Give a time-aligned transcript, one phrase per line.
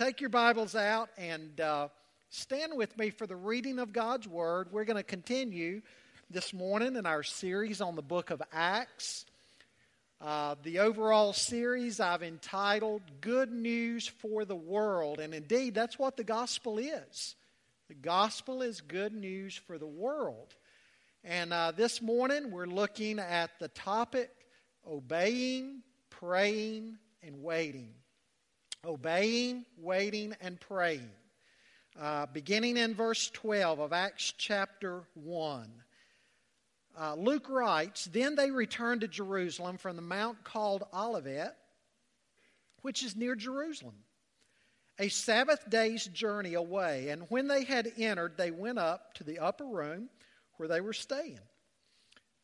[0.00, 1.88] take your Bibles out and uh,
[2.30, 4.68] stand with me for the reading of God's Word.
[4.72, 5.82] We're going to continue
[6.30, 9.26] this morning in our series on the book of Acts.
[10.18, 15.20] Uh, the overall series I've entitled Good News for the World.
[15.20, 17.34] And indeed, that's what the gospel is.
[17.88, 20.54] The gospel is good news for the world.
[21.24, 24.30] And uh, this morning, we're looking at the topic
[24.86, 27.90] obeying, praying, and waiting
[28.84, 31.10] obeying, waiting, and praying.
[31.98, 35.70] Uh, beginning in verse 12 of Acts chapter 1.
[36.98, 41.56] Uh, Luke writes Then they returned to Jerusalem from the mount called Olivet,
[42.82, 43.96] which is near Jerusalem,
[44.98, 47.08] a Sabbath day's journey away.
[47.08, 50.08] And when they had entered, they went up to the upper room
[50.56, 51.40] where they were staying.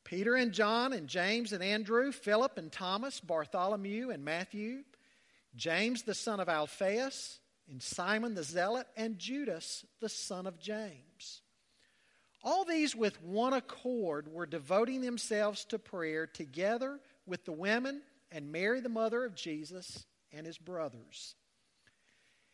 [0.05, 4.84] Peter and John and James and Andrew, Philip and Thomas, Bartholomew and Matthew
[5.56, 11.42] James the son of Alphaeus, and Simon the Zealot, and Judas the son of James.
[12.44, 18.53] All these with one accord were devoting themselves to prayer together with the women and
[18.53, 21.34] Mary, the mother of Jesus, and his brothers.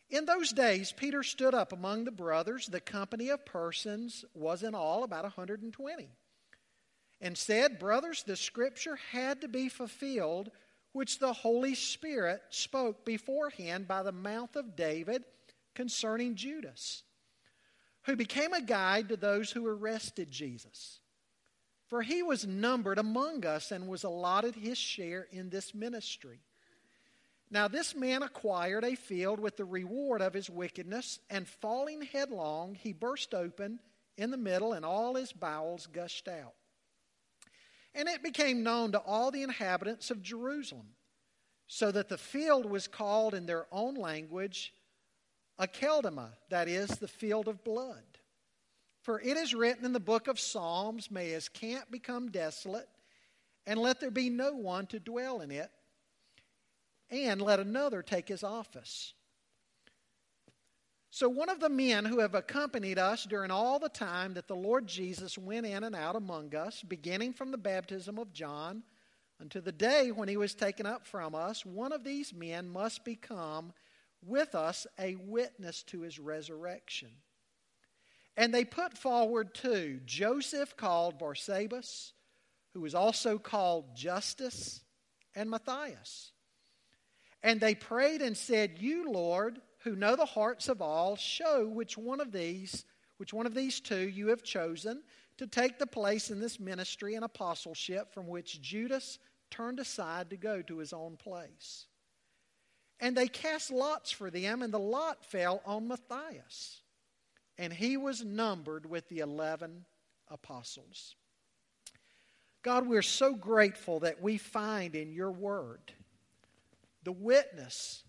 [0.09, 2.67] In those days, Peter stood up among the brothers.
[2.67, 6.09] The company of persons was in all about 120.
[7.21, 10.51] And said, Brothers, the scripture had to be fulfilled
[10.93, 15.23] which the Holy Spirit spoke beforehand by the mouth of David
[15.73, 17.03] concerning Judas,
[18.03, 20.99] who became a guide to those who arrested Jesus.
[21.87, 26.39] For he was numbered among us and was allotted his share in this ministry.
[27.49, 32.75] Now, this man acquired a field with the reward of his wickedness, and falling headlong,
[32.75, 33.79] he burst open
[34.17, 36.53] in the middle, and all his bowels gushed out.
[37.95, 40.87] And it became known to all the inhabitants of Jerusalem,
[41.67, 44.73] so that the field was called in their own language
[45.59, 48.03] Akeldama, that is, the field of blood.
[49.03, 52.89] For it is written in the book of Psalms, May his camp become desolate,
[53.67, 55.69] and let there be no one to dwell in it,
[57.09, 59.13] and let another take his office.
[61.15, 64.55] So, one of the men who have accompanied us during all the time that the
[64.55, 68.81] Lord Jesus went in and out among us, beginning from the baptism of John
[69.39, 73.05] unto the day when he was taken up from us, one of these men must
[73.05, 73.73] become
[74.25, 77.11] with us a witness to his resurrection.
[78.35, 82.13] And they put forward two Joseph, called Barsabas,
[82.73, 84.81] who was also called Justus,
[85.35, 86.31] and Matthias.
[87.43, 91.97] And they prayed and said, You, Lord, who know the hearts of all, show which
[91.97, 92.85] one of these,
[93.17, 95.03] which one of these two you have chosen
[95.37, 99.19] to take the place in this ministry and apostleship from which Judas
[99.51, 101.87] turned aside to go to his own place.
[102.99, 106.81] And they cast lots for them, and the lot fell on Matthias.
[107.57, 109.85] And he was numbered with the eleven
[110.29, 111.15] apostles.
[112.61, 115.91] God, we're so grateful that we find in your word
[117.03, 118.03] the witness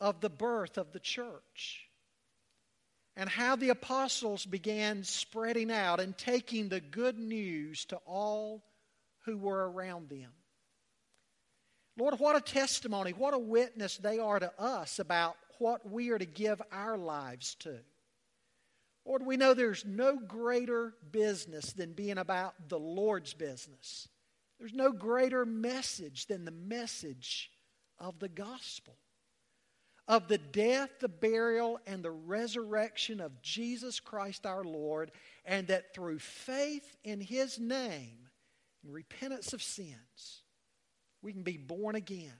[0.00, 1.86] of the birth of the church
[3.16, 8.64] and how the apostles began spreading out and taking the good news to all
[9.26, 10.30] who were around them.
[11.98, 16.18] Lord, what a testimony, what a witness they are to us about what we are
[16.18, 17.76] to give our lives to.
[19.04, 24.08] Lord, we know there's no greater business than being about the Lord's business.
[24.58, 27.50] There's no greater message than the message
[27.98, 28.94] of the gospel
[30.10, 35.12] of the death, the burial, and the resurrection of Jesus Christ our Lord,
[35.44, 38.28] and that through faith in His name
[38.82, 40.42] and repentance of sins,
[41.22, 42.34] we can be born again.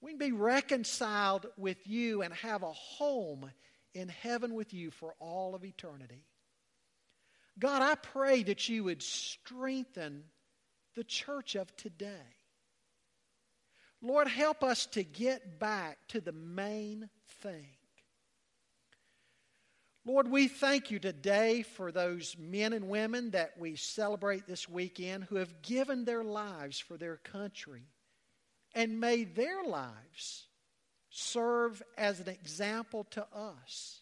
[0.00, 3.50] We can be reconciled with you and have a home
[3.92, 6.22] in heaven with you for all of eternity.
[7.58, 10.22] God, I pray that you would strengthen
[10.94, 12.36] the church of today.
[14.02, 17.08] Lord, help us to get back to the main
[17.40, 17.68] thing.
[20.04, 25.24] Lord, we thank you today for those men and women that we celebrate this weekend
[25.24, 27.84] who have given their lives for their country
[28.74, 30.48] and made their lives
[31.08, 34.00] serve as an example to us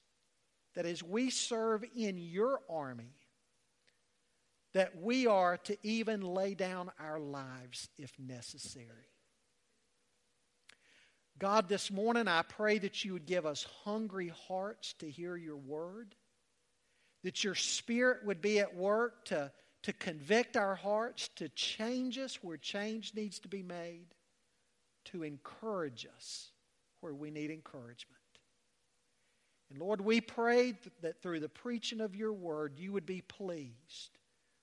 [0.75, 3.13] that as we serve in your army,
[4.73, 9.10] that we are to even lay down our lives if necessary.
[11.41, 15.57] God, this morning I pray that you would give us hungry hearts to hear your
[15.57, 16.15] word,
[17.25, 19.51] that your spirit would be at work to,
[19.85, 24.09] to convict our hearts, to change us where change needs to be made,
[25.07, 26.51] to encourage us
[27.01, 28.21] where we need encouragement.
[29.71, 34.19] And Lord, we pray that through the preaching of your word, you would be pleased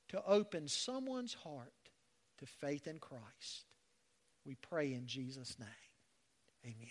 [0.10, 1.74] to open someone's heart
[2.38, 3.66] to faith in Christ.
[4.46, 5.87] We pray in Jesus' name.
[6.65, 6.88] Amen.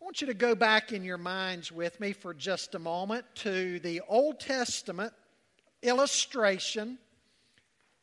[0.00, 3.24] I want you to go back in your minds with me for just a moment
[3.36, 5.12] to the Old Testament
[5.82, 6.98] illustration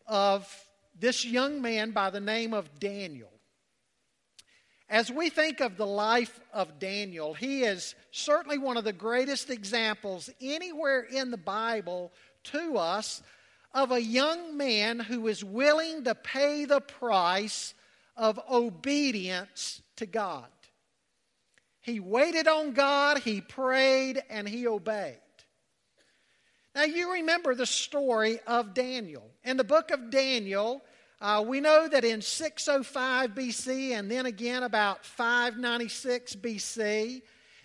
[0.08, 0.48] of
[1.00, 3.32] this young man by the name of Daniel.
[4.90, 9.50] As we think of the life of Daniel, he is certainly one of the greatest
[9.50, 12.12] examples anywhere in the Bible
[12.46, 13.22] to us
[13.72, 17.76] of a young man who is willing to pay the price
[18.20, 20.50] of obedience to God.
[21.80, 25.16] He waited on God, he prayed, and he obeyed.
[26.76, 29.32] Now, you remember the story of Daniel.
[29.44, 30.84] In the book of Daniel,
[31.22, 37.22] uh, we know that in 605 BC and then again about 596 BC,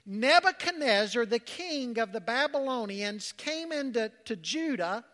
[0.06, 5.04] Nebuchadnezzar, the king of the Babylonians, came into to Judah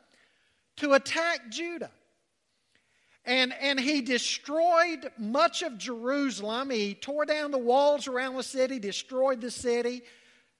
[0.76, 1.90] to attack Judah.
[3.24, 6.70] And, and he destroyed much of Jerusalem.
[6.70, 10.02] He tore down the walls around the city, destroyed the city,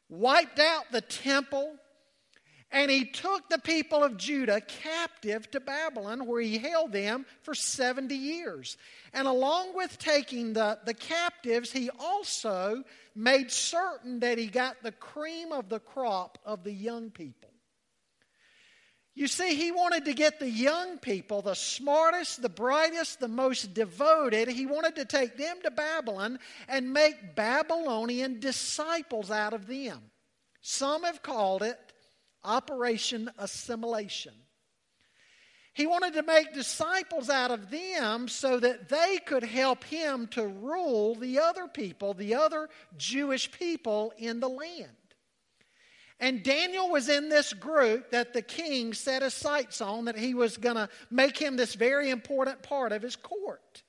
[0.09, 1.75] wiped out the temple,
[2.73, 7.53] and he took the people of Judah captive to Babylon, where he held them for
[7.53, 8.77] 70 years.
[9.13, 12.85] And along with taking the, the captives, he also
[13.17, 17.50] made certain that he got the cream of the crop of the young people.
[19.21, 23.75] You see, he wanted to get the young people, the smartest, the brightest, the most
[23.75, 30.01] devoted, he wanted to take them to Babylon and make Babylonian disciples out of them.
[30.63, 31.79] Some have called it
[32.45, 34.33] Operation Assimilation.
[35.75, 40.47] He wanted to make disciples out of them so that they could help him to
[40.47, 44.97] rule the other people, the other Jewish people in the land.
[46.21, 50.35] And Daniel was in this group that the king set his sights on, that he
[50.35, 53.83] was going to make him this very important part of his court.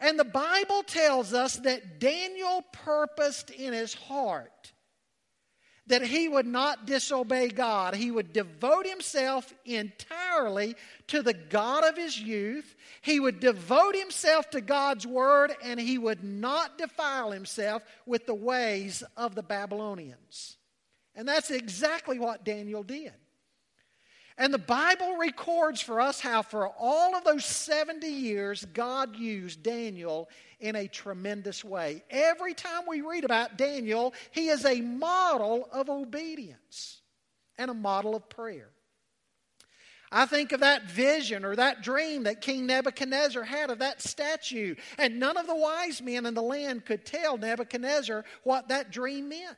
[0.00, 4.72] And the Bible tells us that Daniel purposed in his heart
[5.86, 7.94] that he would not disobey God.
[7.94, 10.76] He would devote himself entirely
[11.08, 12.76] to the God of his youth.
[13.00, 18.34] He would devote himself to God's word, and he would not defile himself with the
[18.34, 20.56] ways of the Babylonians.
[21.14, 23.12] And that's exactly what Daniel did.
[24.38, 29.62] And the Bible records for us how, for all of those 70 years, God used
[29.62, 30.28] Daniel
[30.58, 32.02] in a tremendous way.
[32.10, 37.02] Every time we read about Daniel, he is a model of obedience
[37.58, 38.70] and a model of prayer.
[40.10, 44.74] I think of that vision or that dream that King Nebuchadnezzar had of that statue,
[44.98, 49.30] and none of the wise men in the land could tell Nebuchadnezzar what that dream
[49.30, 49.56] meant.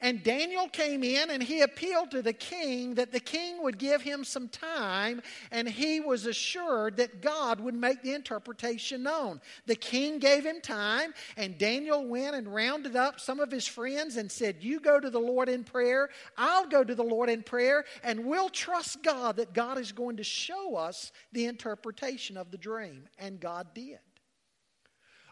[0.00, 4.02] And Daniel came in and he appealed to the king that the king would give
[4.02, 9.40] him some time, and he was assured that God would make the interpretation known.
[9.64, 14.16] The king gave him time, and Daniel went and rounded up some of his friends
[14.16, 17.42] and said, You go to the Lord in prayer, I'll go to the Lord in
[17.42, 22.50] prayer, and we'll trust God that God is going to show us the interpretation of
[22.50, 23.04] the dream.
[23.18, 23.98] And God did.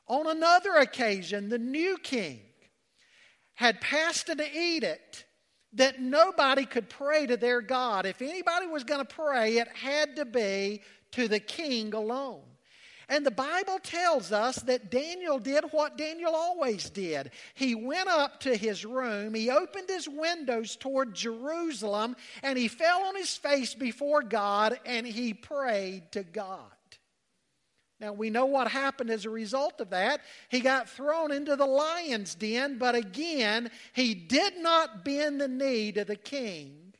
[0.07, 2.41] On another occasion, the new king
[3.55, 5.25] had passed an edict
[5.75, 8.07] that nobody could pray to their God.
[8.07, 10.83] If anybody was going to pray, it had to be
[11.13, 12.43] to the king alone.
[13.09, 17.33] And the Bible tells us that Daniel did what Daniel always did.
[17.55, 23.05] He went up to his room, he opened his windows toward Jerusalem, and he fell
[23.05, 26.71] on his face before God and he prayed to God.
[28.01, 30.21] Now, we know what happened as a result of that.
[30.49, 35.93] He got thrown into the lion's den, but again, he did not bend the knee
[35.93, 36.95] to the king.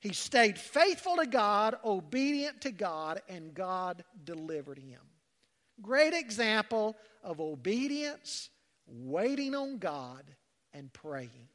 [0.00, 5.00] He stayed faithful to God, obedient to God, and God delivered him.
[5.82, 8.50] Great example of obedience,
[8.86, 10.24] waiting on God,
[10.72, 11.48] and praying.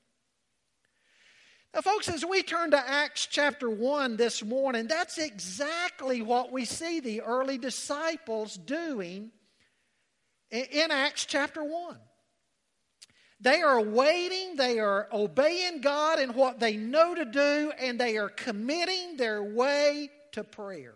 [1.74, 6.66] Now, folks, as we turn to Acts chapter 1 this morning, that's exactly what we
[6.66, 9.32] see the early disciples doing
[10.52, 11.98] in Acts chapter 1.
[13.40, 18.18] They are waiting, they are obeying God in what they know to do, and they
[18.18, 20.94] are committing their way to prayer.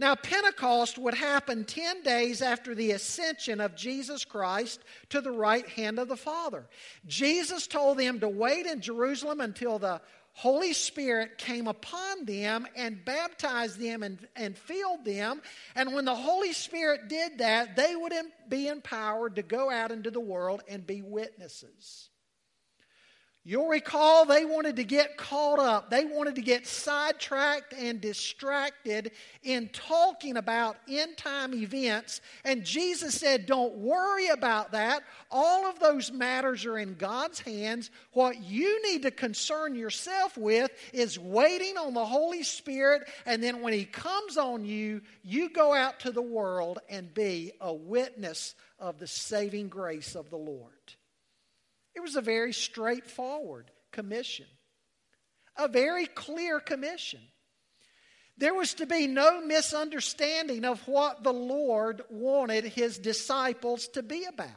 [0.00, 4.80] Now, Pentecost would happen 10 days after the ascension of Jesus Christ
[5.10, 6.64] to the right hand of the Father.
[7.06, 10.00] Jesus told them to wait in Jerusalem until the
[10.32, 15.42] Holy Spirit came upon them and baptized them and, and filled them.
[15.74, 18.14] And when the Holy Spirit did that, they would
[18.48, 22.09] be empowered to go out into the world and be witnesses.
[23.42, 25.88] You'll recall they wanted to get caught up.
[25.88, 32.20] They wanted to get sidetracked and distracted in talking about end time events.
[32.44, 35.04] And Jesus said, Don't worry about that.
[35.30, 37.90] All of those matters are in God's hands.
[38.12, 43.08] What you need to concern yourself with is waiting on the Holy Spirit.
[43.24, 47.52] And then when He comes on you, you go out to the world and be
[47.62, 50.79] a witness of the saving grace of the Lord.
[51.94, 54.46] It was a very straightforward commission,
[55.56, 57.20] a very clear commission.
[58.38, 64.24] There was to be no misunderstanding of what the Lord wanted his disciples to be
[64.24, 64.48] about.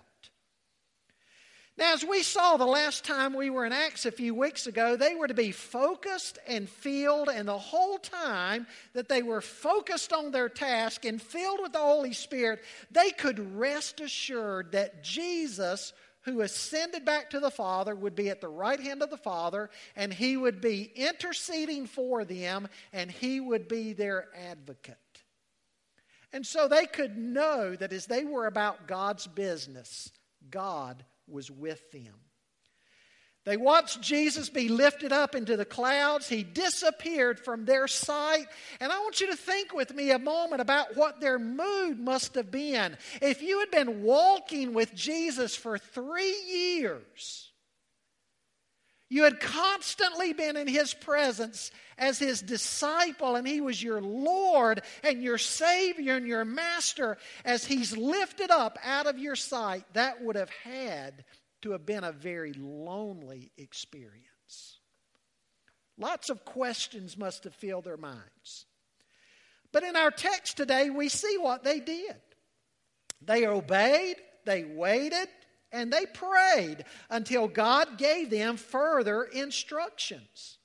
[1.75, 4.95] Now, as we saw the last time we were in Acts a few weeks ago,
[4.95, 10.13] they were to be focused and filled, and the whole time that they were focused
[10.13, 15.93] on their task and filled with the Holy Spirit, they could rest assured that Jesus
[16.23, 19.69] who ascended back to the Father would be at the right hand of the Father,
[19.95, 24.97] and he would be interceding for them, and he would be their advocate.
[26.31, 30.11] And so they could know that as they were about God's business,
[30.49, 32.15] God was with them.
[33.45, 36.29] They watched Jesus be lifted up into the clouds.
[36.29, 38.45] He disappeared from their sight.
[38.79, 42.35] And I want you to think with me a moment about what their mood must
[42.35, 42.95] have been.
[43.21, 47.51] If you had been walking with Jesus for three years,
[49.09, 54.81] you had constantly been in his presence as his disciple, and he was your Lord
[55.03, 57.17] and your Savior and your Master.
[57.43, 61.25] As he's lifted up out of your sight, that would have had
[61.63, 64.79] to have been a very lonely experience.
[65.97, 68.65] Lots of questions must have filled their minds.
[69.71, 72.15] But in our text today, we see what they did.
[73.21, 75.27] They obeyed, they waited,
[75.71, 80.57] and they prayed until God gave them further instructions.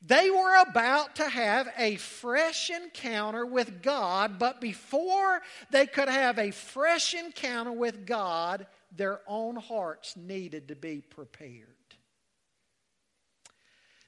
[0.00, 5.40] They were about to have a fresh encounter with God, but before
[5.70, 11.66] they could have a fresh encounter with God, their own hearts needed to be prepared.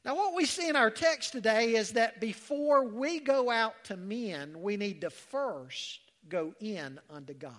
[0.04, 3.96] Now, what we see in our text today is that before we go out to
[3.96, 7.52] men, we need to first go in unto God.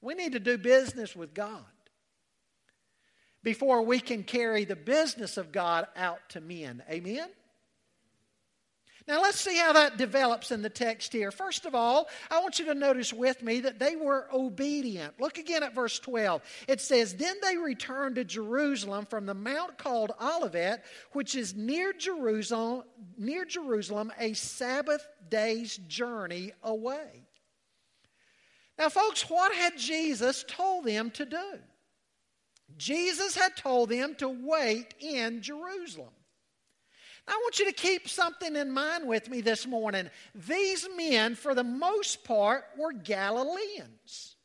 [0.00, 1.64] We need to do business with God
[3.42, 6.82] before we can carry the business of God out to men.
[6.90, 7.28] Amen?
[9.08, 11.30] Now, let's see how that develops in the text here.
[11.30, 15.20] First of all, I want you to notice with me that they were obedient.
[15.20, 16.42] Look again at verse 12.
[16.66, 21.92] It says, Then they returned to Jerusalem from the mount called Olivet, which is near
[21.92, 22.82] Jerusalem,
[23.16, 27.22] near Jerusalem, a Sabbath day's journey away.
[28.76, 31.58] Now, folks, what had Jesus told them to do?
[32.76, 36.10] Jesus had told them to wait in Jerusalem.
[37.28, 40.10] I want you to keep something in mind with me this morning.
[40.34, 44.36] These men, for the most part, were Galileans.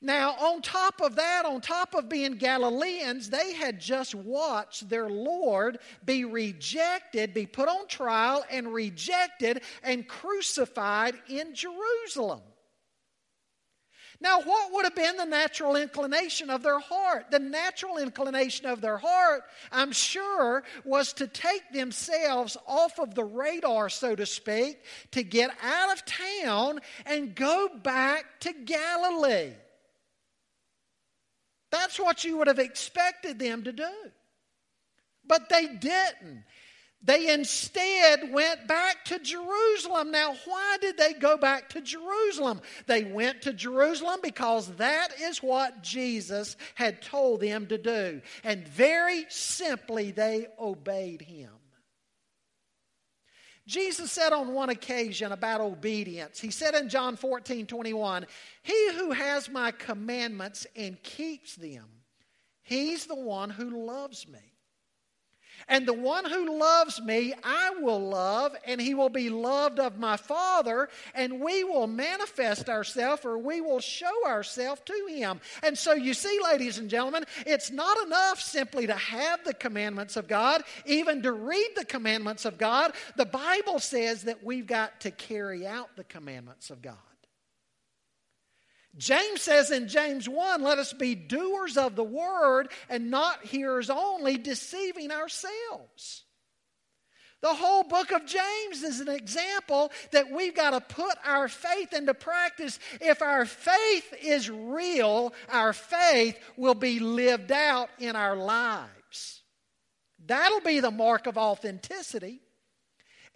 [0.00, 5.08] Now, on top of that, on top of being Galileans, they had just watched their
[5.08, 12.42] Lord be rejected, be put on trial, and rejected and crucified in Jerusalem.
[14.20, 17.30] Now, what would have been the natural inclination of their heart?
[17.30, 23.24] The natural inclination of their heart, I'm sure, was to take themselves off of the
[23.24, 24.80] radar, so to speak,
[25.12, 29.52] to get out of town and go back to Galilee.
[31.70, 33.90] That's what you would have expected them to do.
[35.24, 36.44] But they didn't.
[37.00, 40.10] They instead went back to Jerusalem.
[40.10, 42.60] Now, why did they go back to Jerusalem?
[42.86, 48.20] They went to Jerusalem because that is what Jesus had told them to do.
[48.42, 51.50] And very simply, they obeyed him.
[53.68, 58.26] Jesus said on one occasion about obedience, He said in John 14 21,
[58.62, 61.84] He who has my commandments and keeps them,
[62.62, 64.38] he's the one who loves me.
[65.68, 69.98] And the one who loves me, I will love, and he will be loved of
[69.98, 75.40] my Father, and we will manifest ourselves or we will show ourselves to him.
[75.62, 80.16] And so you see, ladies and gentlemen, it's not enough simply to have the commandments
[80.16, 82.92] of God, even to read the commandments of God.
[83.16, 86.96] The Bible says that we've got to carry out the commandments of God.
[88.98, 93.90] James says in James 1 let us be doers of the word and not hearers
[93.90, 96.24] only, deceiving ourselves.
[97.40, 101.92] The whole book of James is an example that we've got to put our faith
[101.92, 102.80] into practice.
[103.00, 109.42] If our faith is real, our faith will be lived out in our lives.
[110.26, 112.40] That'll be the mark of authenticity.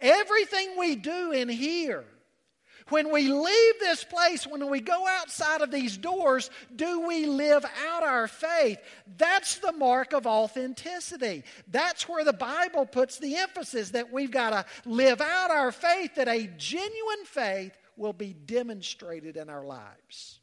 [0.01, 2.03] Everything we do in here
[2.89, 7.65] when we leave this place, when we go outside of these doors, do we live
[7.87, 8.79] out our faith?
[9.17, 11.43] That's the mark of authenticity.
[11.67, 16.15] That's where the Bible puts the emphasis that we've got to live out our faith,
[16.15, 20.39] that a genuine faith will be demonstrated in our lives.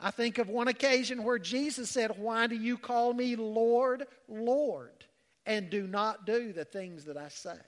[0.00, 5.04] I think of one occasion where Jesus said, Why do you call me Lord, Lord,
[5.44, 7.58] and do not do the things that I say?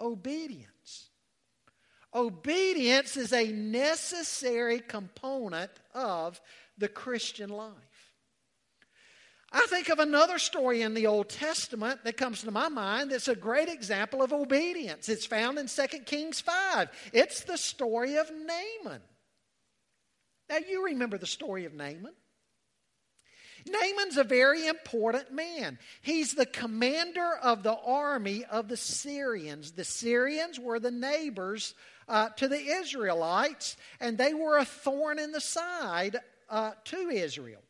[0.00, 0.68] Obedience.
[2.14, 6.40] Obedience is a necessary component of
[6.78, 7.74] the Christian life.
[9.50, 13.28] I think of another story in the Old Testament that comes to my mind that's
[13.28, 15.08] a great example of obedience.
[15.08, 16.88] It's found in 2 Kings 5.
[17.14, 19.00] It's the story of Naaman.
[20.50, 22.12] Now, you remember the story of Naaman.
[23.66, 25.78] Naaman's a very important man.
[26.02, 29.72] He's the commander of the army of the Syrians.
[29.72, 31.74] The Syrians were the neighbors
[32.08, 36.16] uh, to the Israelites, and they were a thorn in the side
[36.48, 37.62] uh, to Israel.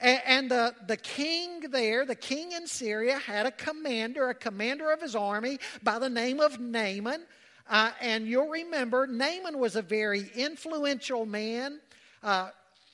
[0.00, 4.90] And, and the, the king there, the king in Syria, had a commander, a commander
[4.92, 7.24] of his army by the name of Naaman.
[7.68, 11.80] Uh, and you'll remember, Naaman was a very influential man.
[12.22, 12.50] Uh,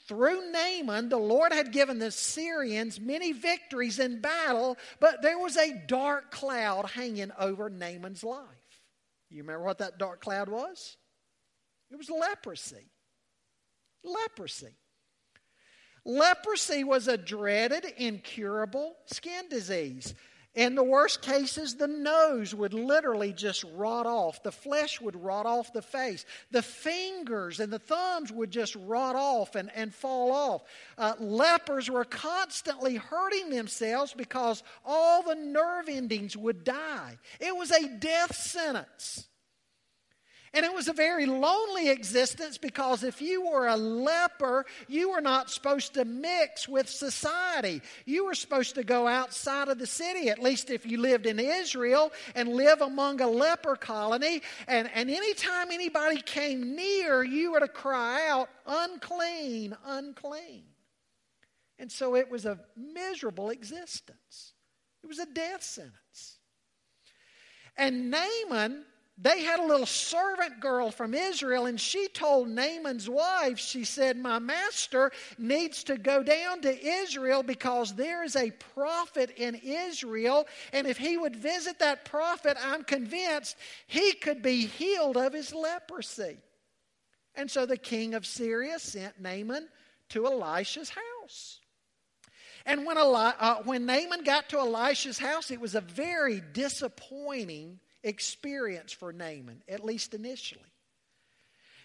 [0.07, 5.57] through Naaman, the Lord had given the Syrians many victories in battle, but there was
[5.57, 8.58] a dark cloud hanging over Naaman's life.
[9.31, 10.97] You remember what that dark cloud was?
[11.91, 12.91] It was leprosy.
[14.05, 14.77] Leprosy.
[16.05, 20.15] Leprosy was a dreaded, incurable skin disease.
[20.59, 24.43] In the worst cases, the nose would literally just rot off.
[24.43, 26.25] The flesh would rot off the face.
[26.51, 30.63] The fingers and the thumbs would just rot off and, and fall off.
[30.99, 37.19] Uh, lepers were constantly hurting themselves because all the nerve endings would die.
[37.39, 39.28] It was a death sentence.
[40.55, 45.21] And it was a very lonely existence because if you were a leper, you were
[45.21, 47.83] not supposed to mix with society.
[48.07, 51.39] You were supposed to go outside of the city, at least if you lived in
[51.39, 54.43] Israel, and live among a leper colony.
[54.67, 60.65] And, and anytime anybody came near, you were to cry out, unclean, unclean.
[61.79, 64.55] And so it was a miserable existence,
[65.03, 66.39] it was a death sentence.
[67.77, 68.85] And Naaman
[69.21, 74.17] they had a little servant girl from Israel, and she told Naaman's wife, she said,
[74.17, 80.47] My master needs to go down to Israel because there is a prophet in Israel,
[80.73, 83.57] and if he would visit that prophet, I'm convinced
[83.89, 86.37] he could be healed of his leprosy.
[87.35, 89.69] And so the king of Syria sent Naaman
[90.11, 91.59] to Elisha's house.
[92.65, 97.81] And when, Eli- uh, when Naaman got to Elisha's house, it was a very disappointing
[98.03, 100.63] experience for Naaman, at least initially.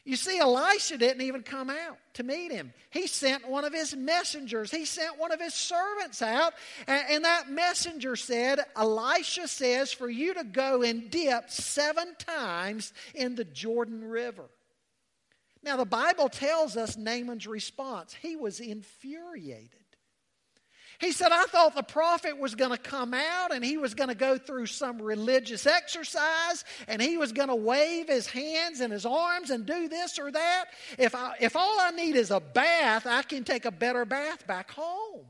[0.06, 2.74] You see, Elisha didn't even come out to meet him.
[2.90, 6.54] He sent one of his messengers, he sent one of his servants out,
[6.88, 12.92] and, and, that messenger said, Elisha says for you to go and dip seven times
[13.16, 14.50] in the Jordan River.
[15.64, 18.14] Now, the Bible tells us Naaman's response.
[18.14, 19.83] He was infuriated.
[21.00, 24.10] He said, I thought the prophet was going to come out and he was going
[24.10, 28.94] to go through some religious exercise and he was going to wave his hands and
[28.94, 30.66] his arms and do this or that.
[30.98, 34.46] If, I, if all I need is a bath, I can take a better bath
[34.48, 35.26] back home.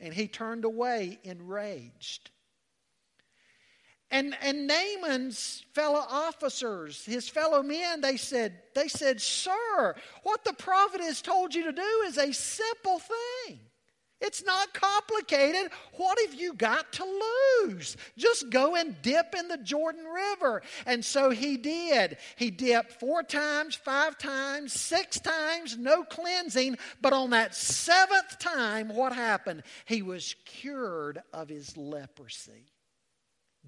[0.00, 2.30] And he turned away enraged.
[4.10, 10.52] And, and Naaman's fellow officers, his fellow men, they said, they said, Sir, what the
[10.52, 13.60] prophet has told you to do is a simple thing.
[14.22, 15.72] It's not complicated.
[15.94, 17.04] What have you got to
[17.64, 17.96] lose?
[18.16, 20.62] Just go and dip in the Jordan River.
[20.86, 22.18] And so he did.
[22.36, 26.78] He dipped four times, five times, six times, no cleansing.
[27.00, 29.64] But on that seventh time, what happened?
[29.86, 32.70] He was cured of his leprosy,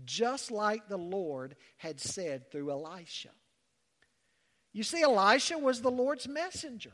[0.05, 3.31] just like the Lord had said through Elisha.
[4.73, 6.93] You see, Elisha was the Lord's messenger.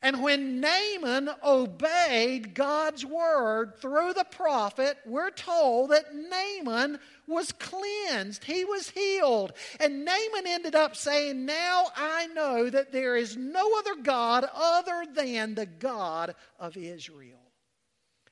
[0.00, 8.44] And when Naaman obeyed God's word through the prophet, we're told that Naaman was cleansed.
[8.44, 9.52] He was healed.
[9.80, 15.04] And Naaman ended up saying, Now I know that there is no other God other
[15.12, 17.40] than the God of Israel.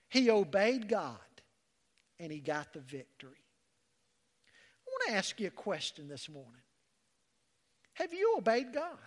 [0.08, 1.18] He obeyed God
[2.20, 3.42] and he got the victory.
[4.86, 6.62] I want to ask you a question this morning
[7.94, 8.98] Have you obeyed God?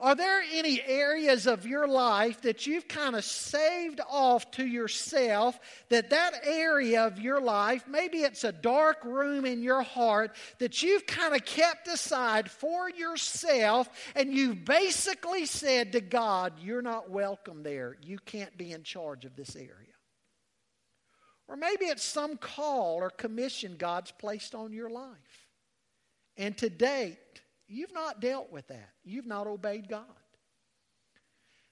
[0.00, 5.60] Are there any areas of your life that you've kind of saved off to yourself
[5.90, 10.82] that that area of your life, maybe it's a dark room in your heart that
[10.82, 17.10] you've kind of kept aside for yourself and you've basically said to God, you're not
[17.10, 17.98] welcome there.
[18.02, 19.68] You can't be in charge of this area.
[21.46, 25.48] Or maybe it's some call or commission God's placed on your life.
[26.38, 27.18] And to date,
[27.72, 28.90] You've not dealt with that.
[29.04, 30.04] You've not obeyed God.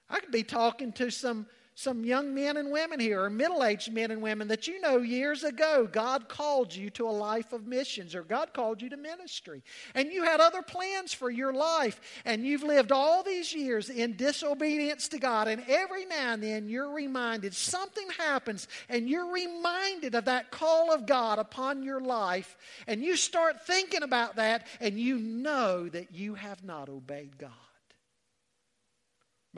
[0.09, 1.45] I could be talking to some,
[1.79, 4.97] some young men and women here, or middle aged men and women that you know
[4.97, 8.97] years ago God called you to a life of missions, or God called you to
[8.97, 9.63] ministry.
[9.95, 14.17] And you had other plans for your life, and you've lived all these years in
[14.17, 15.47] disobedience to God.
[15.47, 20.93] And every now and then you're reminded, something happens, and you're reminded of that call
[20.93, 26.13] of God upon your life, and you start thinking about that, and you know that
[26.13, 27.68] you have not obeyed God.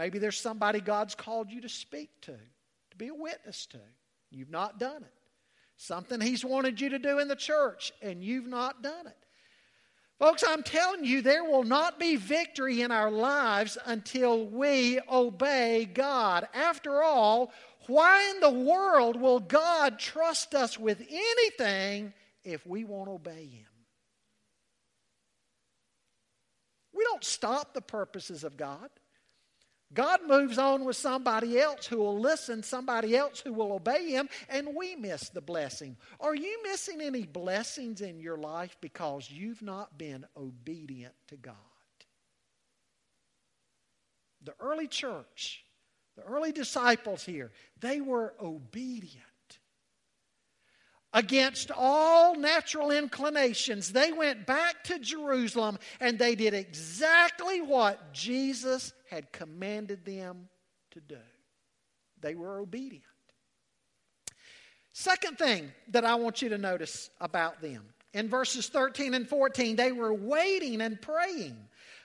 [0.01, 3.77] Maybe there's somebody God's called you to speak to, to be a witness to.
[4.31, 5.13] You've not done it.
[5.77, 9.25] Something He's wanted you to do in the church, and you've not done it.
[10.17, 15.85] Folks, I'm telling you, there will not be victory in our lives until we obey
[15.85, 16.47] God.
[16.55, 17.51] After all,
[17.85, 22.11] why in the world will God trust us with anything
[22.43, 23.67] if we won't obey Him?
[26.91, 28.89] We don't stop the purposes of God.
[29.93, 34.29] God moves on with somebody else who will listen, somebody else who will obey Him,
[34.49, 35.97] and we miss the blessing.
[36.19, 41.55] Are you missing any blessings in your life because you've not been obedient to God?
[44.43, 45.65] The early church,
[46.15, 49.25] the early disciples here, they were obedient
[51.13, 58.93] against all natural inclinations, they went back to Jerusalem and they did exactly what Jesus
[59.11, 60.47] had commanded them
[60.91, 61.17] to do.
[62.21, 63.03] They were obedient.
[64.93, 69.75] Second thing that I want you to notice about them in verses 13 and 14,
[69.75, 71.57] they were waiting and praying.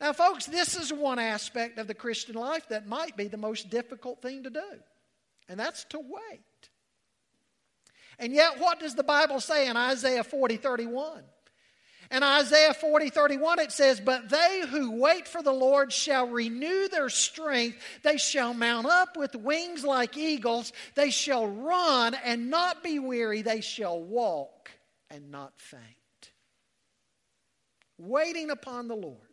[0.00, 3.68] Now, folks, this is one aspect of the Christian life that might be the most
[3.68, 4.72] difficult thing to do,
[5.48, 6.40] and that's to wait.
[8.18, 11.22] And yet, what does the Bible say in Isaiah 40 31?
[12.10, 16.88] In Isaiah 40 31, it says, But they who wait for the Lord shall renew
[16.88, 17.78] their strength.
[18.02, 20.72] They shall mount up with wings like eagles.
[20.96, 23.42] They shall run and not be weary.
[23.42, 24.70] They shall walk
[25.08, 25.82] and not faint.
[27.96, 29.29] Waiting upon the Lord.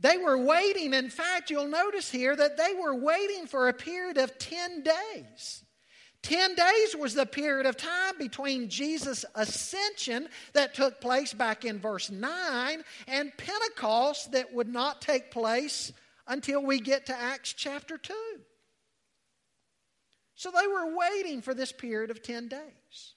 [0.00, 0.94] They were waiting.
[0.94, 5.62] In fact, you'll notice here that they were waiting for a period of 10 days.
[6.22, 11.78] 10 days was the period of time between Jesus' ascension that took place back in
[11.78, 15.92] verse 9 and Pentecost that would not take place
[16.26, 18.14] until we get to Acts chapter 2.
[20.34, 23.14] So they were waiting for this period of 10 days.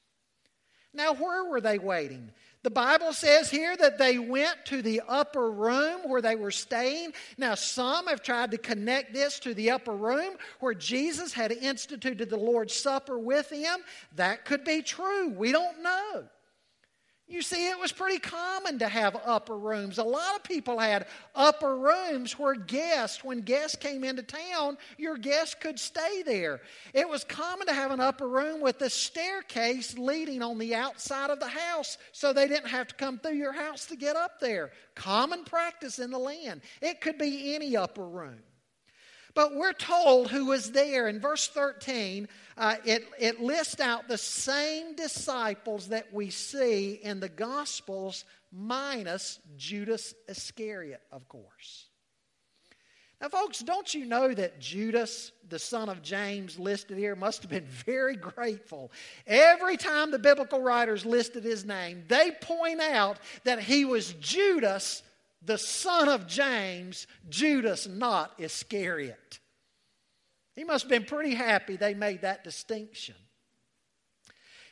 [0.93, 2.31] Now, where were they waiting?
[2.63, 7.13] The Bible says here that they went to the upper room where they were staying.
[7.37, 12.29] Now, some have tried to connect this to the upper room where Jesus had instituted
[12.29, 13.79] the Lord's Supper with them.
[14.15, 15.29] That could be true.
[15.29, 16.23] We don't know.
[17.33, 19.97] You see, it was pretty common to have upper rooms.
[19.97, 25.17] A lot of people had upper rooms where guests, when guests came into town, your
[25.17, 26.61] guests could stay there.
[26.93, 31.31] It was common to have an upper room with a staircase leading on the outside
[31.31, 34.39] of the house so they didn't have to come through your house to get up
[34.39, 34.69] there.
[34.93, 36.61] Common practice in the land.
[36.83, 38.43] It could be any upper room.
[39.35, 41.07] But we're told who was there.
[41.07, 47.19] In verse 13, uh, it, it lists out the same disciples that we see in
[47.19, 51.87] the Gospels, minus Judas Iscariot, of course.
[53.23, 57.49] Now, folks, don't you know that Judas, the son of James, listed here, must have
[57.49, 58.91] been very grateful.
[59.25, 65.03] Every time the biblical writers listed his name, they point out that he was Judas,
[65.45, 69.39] the son of James, Judas, not Iscariot.
[70.55, 73.15] He must have been pretty happy they made that distinction.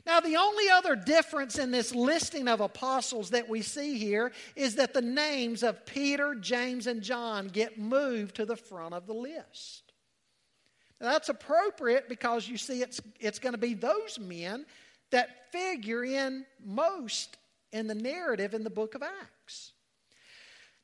[0.06, 4.76] Now, the only other difference in this listing of apostles that we see here is
[4.76, 9.14] that the names of Peter, James, and John get moved to the front of the
[9.14, 9.94] list.
[11.00, 14.66] Now, that's appropriate because you see it's, it's going to be those men
[15.12, 17.38] that figure in most
[17.72, 19.74] in the narrative in the book of Acts.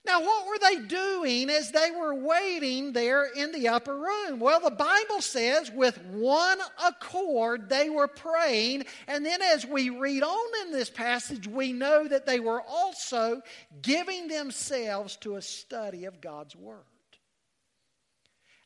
[0.08, 4.40] Now, what were they doing as they were waiting there in the upper room?
[4.40, 8.86] Well, the Bible says with one accord they were praying.
[9.10, 13.42] And then as we read on in this passage, we know that they were also
[13.82, 16.80] giving themselves to a study of God's Word.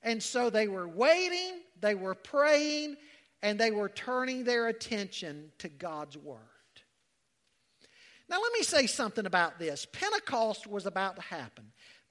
[0.04, 2.98] And so they were waiting, they were praying,
[3.42, 6.51] and they were turning their attention to God's Word.
[8.32, 9.86] Now, let me say something about this.
[9.92, 11.66] Pentecost was about to happen.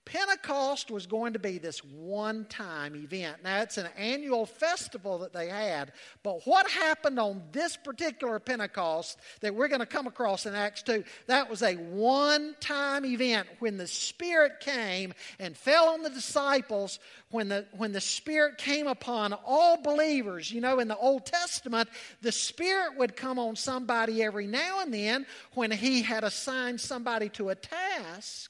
[0.05, 3.45] Pentecost was going to be this one time event.
[3.45, 9.19] Now, it's an annual festival that they had, but what happened on this particular Pentecost
[9.41, 13.47] that we're going to come across in Acts 2, that was a one time event
[13.59, 16.99] when the Spirit came and fell on the disciples.
[17.31, 21.89] When the, when the Spirit came upon all believers, you know, in the Old Testament,
[22.23, 27.29] the Spirit would come on somebody every now and then when He had assigned somebody
[27.31, 28.50] to a task.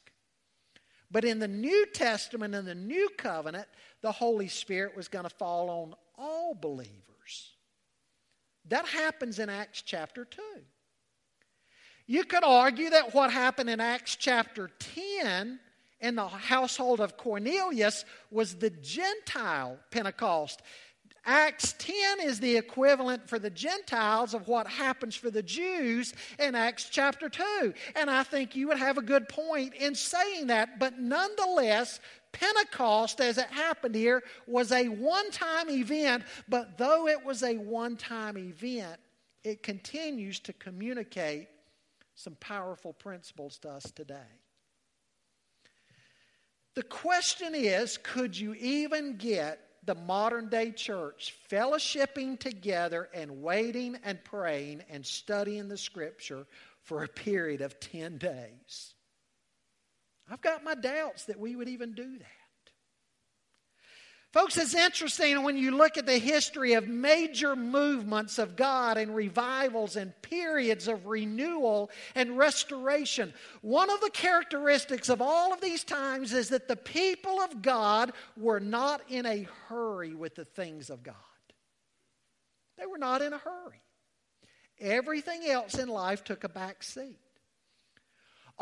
[1.10, 3.66] But in the New Testament, in the New Covenant,
[4.00, 7.54] the Holy Spirit was going to fall on all believers.
[8.68, 10.42] That happens in Acts chapter 2.
[12.06, 15.58] You could argue that what happened in Acts chapter 10
[16.00, 20.62] in the household of Cornelius was the Gentile Pentecost.
[21.26, 26.54] Acts 10 is the equivalent for the Gentiles of what happens for the Jews in
[26.54, 27.74] Acts chapter 2.
[27.94, 30.78] And I think you would have a good point in saying that.
[30.78, 32.00] But nonetheless,
[32.32, 36.24] Pentecost, as it happened here, was a one time event.
[36.48, 38.98] But though it was a one time event,
[39.44, 41.48] it continues to communicate
[42.14, 44.16] some powerful principles to us today.
[46.74, 53.96] The question is could you even get the modern day church fellowshipping together and waiting
[54.04, 56.46] and praying and studying the scripture
[56.82, 58.94] for a period of 10 days.
[60.30, 62.39] I've got my doubts that we would even do that.
[64.32, 69.12] Folks, it's interesting when you look at the history of major movements of God and
[69.12, 73.34] revivals and periods of renewal and restoration.
[73.60, 78.12] One of the characteristics of all of these times is that the people of God
[78.36, 81.16] were not in a hurry with the things of God.
[82.78, 83.82] They were not in a hurry.
[84.78, 87.18] Everything else in life took a back seat.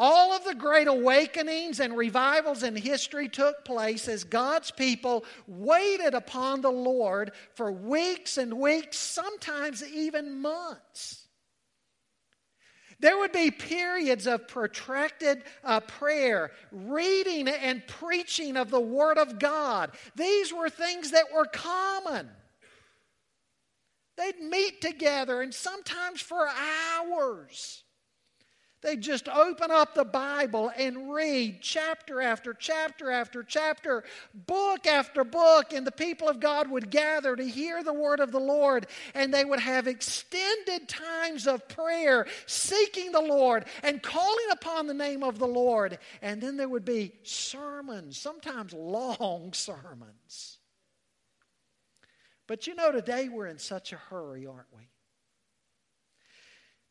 [0.01, 6.15] All of the great awakenings and revivals in history took place as God's people waited
[6.15, 11.27] upon the Lord for weeks and weeks, sometimes even months.
[13.01, 19.41] There would be periods of protracted uh, prayer, reading and preaching of the Word of
[19.41, 19.91] God.
[20.15, 22.29] These were things that were common.
[24.17, 27.83] They'd meet together and sometimes for hours.
[28.81, 35.25] They just open up the Bible and read chapter after chapter after chapter, book after
[35.25, 38.87] book, and the people of God would gather to hear the word of the Lord,
[39.15, 44.95] and they would have extended times of prayer, seeking the Lord and calling upon the
[44.95, 45.99] name of the Lord.
[46.23, 50.59] And then there would be sermons, sometimes long sermons.
[52.47, 54.89] But you know, today we're in such a hurry, aren't we?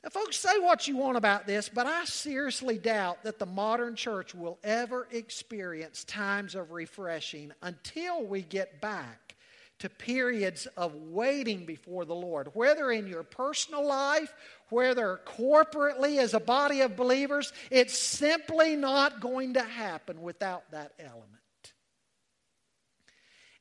[0.08, 3.98] Now, folks, say what you want about this, but I seriously doubt that the modern
[3.98, 9.36] church will ever experience times of refreshing until we get back
[9.80, 14.34] to periods of waiting before the Lord, whether in your personal life,
[14.70, 20.94] whether corporately as a body of believers, it's simply not going to happen without that
[21.00, 21.37] element.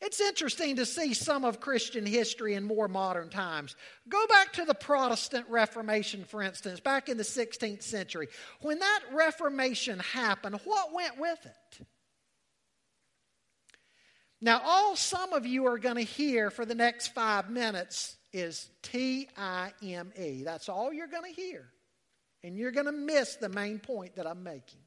[0.00, 3.76] It's interesting to see some of Christian history in more modern times.
[4.09, 8.28] Go back to the Protestant Reformation, for instance, back in the 16th century.
[8.61, 11.87] When that Reformation happened, what went with it?
[14.40, 18.68] Now, all some of you are going to hear for the next five minutes is
[18.82, 20.42] T I M E.
[20.44, 21.66] That's all you're going to hear.
[22.44, 24.80] And you're going to miss the main point that I'm making.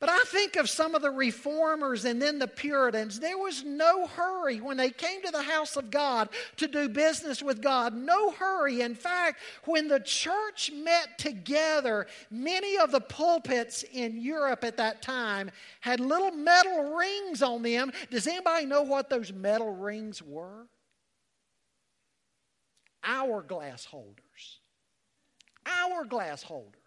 [0.00, 3.20] But I think of some of the reformers and then the Puritans.
[3.20, 7.42] There was no hurry when they came to the house of God to do business
[7.42, 7.94] with God.
[7.94, 8.80] No hurry.
[8.80, 15.00] In fact, when the church met together, many of the pulpits in Europe at that
[15.00, 17.92] time had little metal rings on them.
[18.10, 20.66] Does anybody know what those metal rings were?
[23.04, 24.60] Hourglass holders.
[25.66, 26.80] Hourglass holders.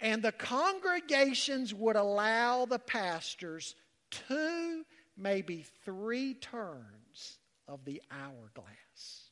[0.00, 3.74] And the congregations would allow the pastors
[4.10, 4.84] two,
[5.16, 9.30] maybe three turns of the hourglass.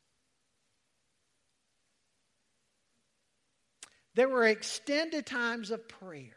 [4.14, 6.36] There were extended times of prayer,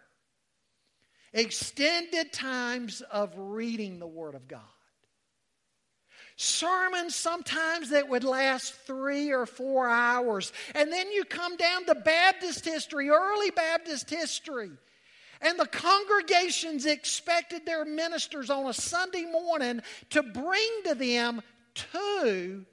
[1.32, 4.62] extended times of reading the Word of God
[6.38, 10.54] sermons sometimes that would last three or four hours.
[10.76, 14.72] And then you come down to Baptist history, early Baptist history.
[15.42, 21.42] And the congregations expected their ministers on a Sunday morning to bring to them
[21.74, 22.66] two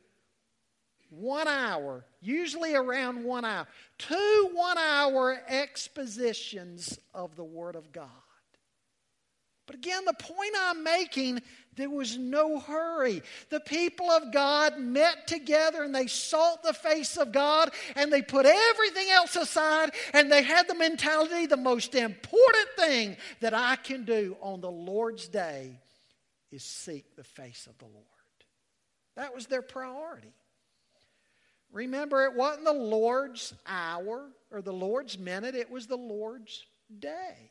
[1.10, 3.66] one hour, usually around one hour,
[3.98, 8.08] two one hour expositions of the Word of God.
[9.66, 11.40] But again, the point I'm making,
[11.76, 13.22] there was no hurry.
[13.50, 18.22] The people of God met together and they sought the face of God and they
[18.22, 23.76] put everything else aside and they had the mentality the most important thing that I
[23.76, 25.78] can do on the Lord's day
[26.52, 28.04] is seek the face of the Lord.
[29.16, 30.32] That was their priority.
[31.72, 36.64] Remember, it wasn't the Lord's hour or the Lord's minute, it was the Lord's
[37.00, 37.50] day.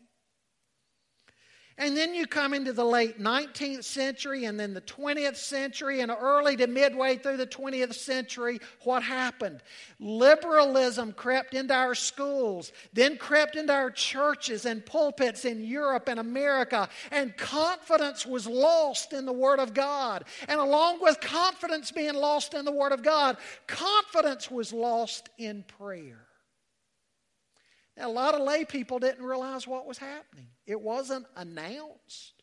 [1.78, 6.12] And then you come into the late 19th century and then the 20th century and
[6.12, 9.62] early to midway through the 20th century, what happened?
[10.00, 16.20] Liberalism crept into our schools, then crept into our churches and pulpits in Europe and
[16.20, 20.26] America, and confidence was lost in the Word of God.
[20.48, 25.64] And along with confidence being lost in the Word of God, confidence was lost in
[25.64, 26.28] prayer.
[27.98, 32.34] A lot of lay people didn't realize what was happening, it wasn't announced.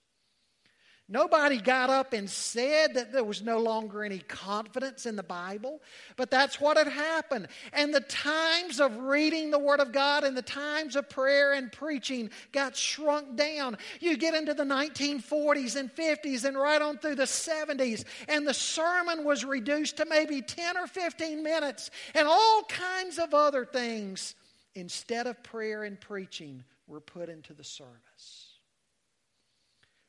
[1.12, 5.82] Nobody got up and said that there was no longer any confidence in the Bible,
[6.14, 7.48] but that's what had happened.
[7.72, 11.72] And the times of reading the Word of God and the times of prayer and
[11.72, 13.76] preaching got shrunk down.
[13.98, 18.54] You get into the 1940s and 50s and right on through the 70s, and the
[18.54, 24.36] sermon was reduced to maybe 10 or 15 minutes, and all kinds of other things
[24.74, 28.58] instead of prayer and preaching, were put into the service.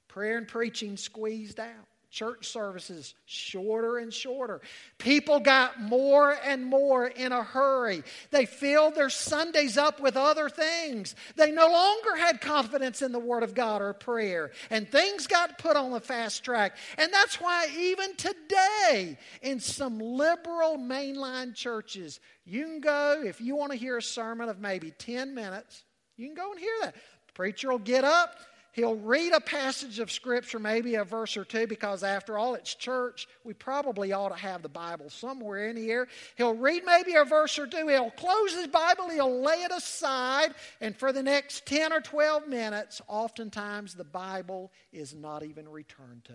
[0.08, 1.88] Prayer and preaching squeezed out.
[2.12, 4.60] Church services shorter and shorter.
[4.98, 8.04] People got more and more in a hurry.
[8.32, 11.16] They filled their Sundays up with other things.
[11.38, 14.52] They no longer had confidence in the Word of God or prayer.
[14.70, 16.76] And things got put on the fast track.
[16.98, 23.56] And that's why, even today, in some liberal mainline churches, you can go, if you
[23.56, 25.86] want to hear a sermon of maybe 10 minutes,
[26.18, 26.94] you can go and hear that.
[27.28, 28.36] The preacher will get up
[28.74, 32.74] He'll read a passage of Scripture, maybe a verse or two, because after all, it's
[32.74, 33.28] church.
[33.44, 36.08] We probably ought to have the Bible somewhere in here.
[36.38, 37.90] He'll read maybe a verse or two.
[37.90, 42.48] He'll close his Bible, he'll lay it aside, and for the next 10 or 12
[42.48, 46.34] minutes, oftentimes the Bible is not even returned to.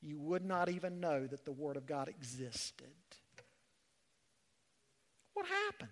[0.00, 2.86] You would not even know that the Word of God existed.
[5.32, 5.90] What happened?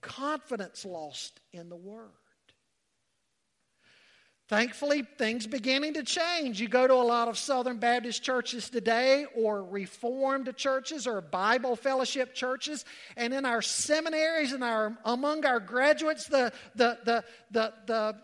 [0.00, 2.10] Confidence lost in the Word.
[4.48, 6.60] Thankfully, things beginning to change.
[6.60, 11.74] You go to a lot of Southern Baptist churches today, or Reformed churches, or Bible
[11.74, 12.84] fellowship churches,
[13.16, 18.16] and in our seminaries and our among our graduates, the the the the, the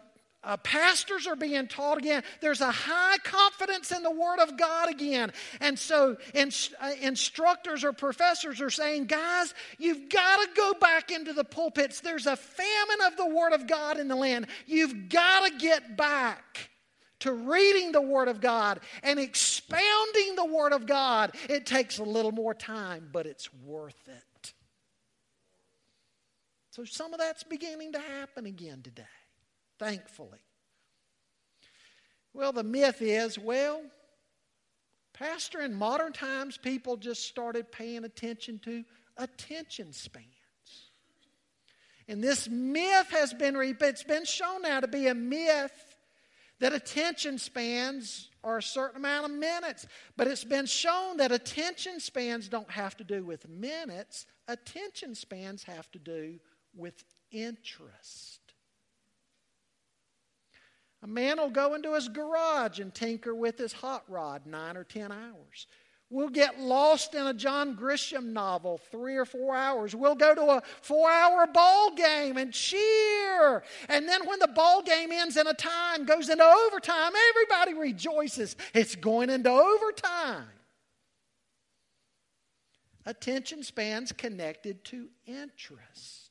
[0.44, 2.24] uh, pastors are being taught again.
[2.40, 5.32] There's a high confidence in the Word of God again.
[5.60, 11.32] And so uh, instructors or professors are saying, guys, you've got to go back into
[11.32, 12.00] the pulpits.
[12.00, 14.48] There's a famine of the Word of God in the land.
[14.66, 16.70] You've got to get back
[17.20, 21.36] to reading the Word of God and expounding the Word of God.
[21.48, 24.52] It takes a little more time, but it's worth it.
[26.72, 29.04] So some of that's beginning to happen again today
[29.82, 30.38] thankfully.
[32.32, 33.82] Well, the myth is well,
[35.12, 38.84] Pastor, in modern times, people just started paying attention to
[39.16, 40.26] attention spans.
[42.08, 45.96] And this myth has been, it's been shown now to be a myth
[46.60, 49.86] that attention spans are a certain amount of minutes.
[50.16, 55.64] But it's been shown that attention spans don't have to do with minutes, attention spans
[55.64, 56.38] have to do
[56.74, 58.41] with interest.
[61.02, 64.84] A man will go into his garage and tinker with his hot rod nine or
[64.84, 65.66] ten hours.
[66.10, 69.94] We'll get lost in a John Grisham novel, three or four hours.
[69.94, 73.62] We'll go to a four hour ball game and cheer.
[73.88, 78.56] And then when the ball game ends in a time, goes into overtime, everybody rejoices.
[78.74, 80.44] It's going into overtime.
[83.06, 86.30] Attention spans connected to interest.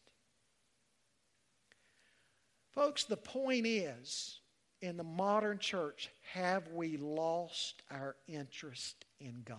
[2.69, 4.40] Folks, the point is
[4.81, 9.57] in the modern church, have we lost our interest in God?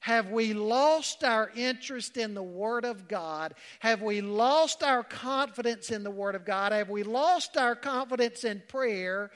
[0.00, 3.52] Have we lost our interest in the Word of God?
[3.80, 6.72] Have we lost our confidence in the Word of God?
[6.72, 9.30] Have we lost our confidence in prayer?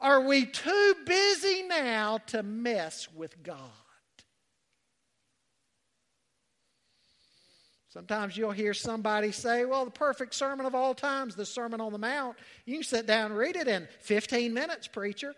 [0.00, 3.58] Are we too busy now to mess with God?
[7.94, 11.92] Sometimes you'll hear somebody say, Well, the perfect sermon of all times, the Sermon on
[11.92, 12.36] the Mount.
[12.66, 15.32] You can sit down and read it in 15 minutes, preacher.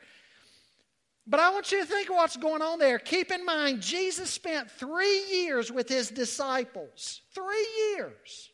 [1.27, 2.99] But I want you to think of what's going on there.
[2.99, 7.21] Keep in mind, Jesus spent three years with his disciples.
[7.35, 8.51] Three years.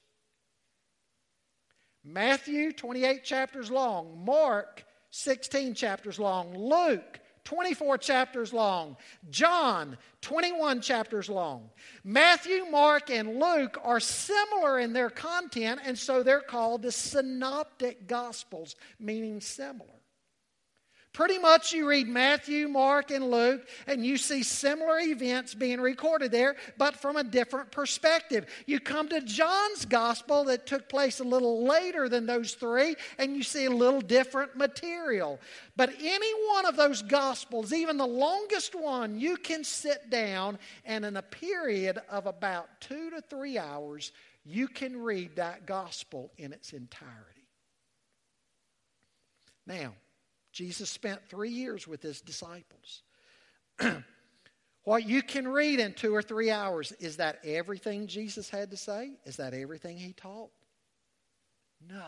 [2.02, 4.24] Matthew, 28 chapters long.
[4.24, 6.58] Mark, 16 chapters long.
[6.58, 8.96] Luke, 24 chapters long.
[9.30, 11.70] John, 21 chapters long.
[12.04, 18.06] Matthew, Mark, and Luke are similar in their content, and so they're called the synoptic
[18.06, 20.01] gospels, meaning similar.
[21.12, 26.32] Pretty much you read Matthew, Mark, and Luke, and you see similar events being recorded
[26.32, 28.46] there, but from a different perspective.
[28.64, 33.36] You come to John's gospel that took place a little later than those three, and
[33.36, 35.38] you see a little different material.
[35.76, 41.04] But any one of those gospels, even the longest one, you can sit down and
[41.04, 44.12] in a period of about two to three hours,
[44.46, 47.46] you can read that gospel in its entirety.
[49.66, 49.92] Now,
[50.52, 53.02] Jesus spent three years with his disciples.
[54.84, 58.76] what you can read in two or three hours, is that everything Jesus had to
[58.76, 59.12] say?
[59.24, 60.50] Is that everything he taught?
[61.88, 62.04] No.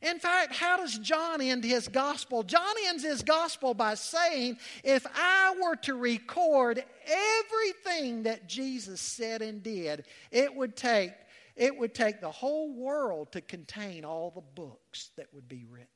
[0.00, 2.42] In fact, how does John end his gospel?
[2.42, 9.42] John ends his gospel by saying, If I were to record everything that Jesus said
[9.42, 11.12] and did, it would take,
[11.56, 15.88] it would take the whole world to contain all the books that would be written.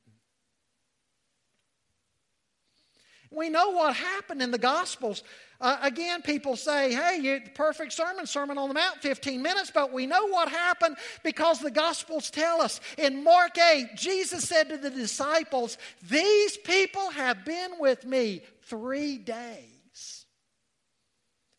[3.33, 5.23] We know what happened in the Gospels.
[5.59, 9.91] Uh, again, people say, hey, you, perfect sermon, Sermon on the Mount, 15 minutes, but
[9.91, 12.79] we know what happened because the Gospels tell us.
[12.97, 15.77] In Mark 8, Jesus said to the disciples,
[16.09, 20.25] These people have been with me three days.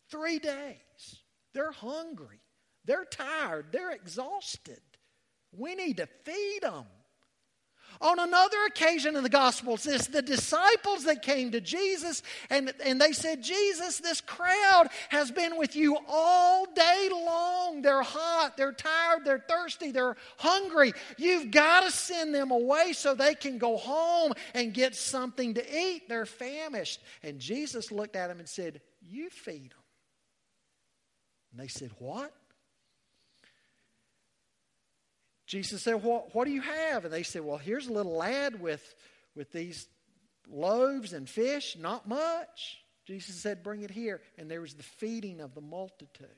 [0.09, 0.75] Three days.
[1.53, 2.41] They're hungry,
[2.85, 4.81] they're tired, they're exhausted.
[5.51, 6.85] We need to feed them.
[8.01, 13.13] On another occasion in the Gospels, the disciples that came to Jesus and, and they
[13.13, 17.81] said, Jesus, this crowd has been with you all day long.
[17.81, 20.93] They're hot, they're tired, they're thirsty, they're hungry.
[21.17, 25.77] You've got to send them away so they can go home and get something to
[25.77, 26.09] eat.
[26.09, 27.01] They're famished.
[27.23, 29.79] And Jesus looked at them and said, You feed them.
[31.51, 32.33] And they said, What?
[35.45, 37.05] Jesus said, what, do you have?
[37.05, 38.95] And they said, Well, here's a little lad with,
[39.35, 39.87] with these
[40.49, 42.79] loaves and fish, not much.
[43.05, 44.21] Jesus said, Bring it here.
[44.37, 46.29] And there was the feeding of the multitude.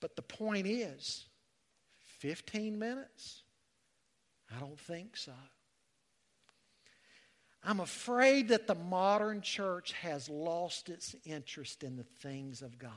[0.00, 1.26] But the point is
[2.20, 3.42] 15 minutes?
[4.54, 5.32] I don't think so.
[7.62, 12.92] I'm afraid that the modern church has lost its interest in the things of God.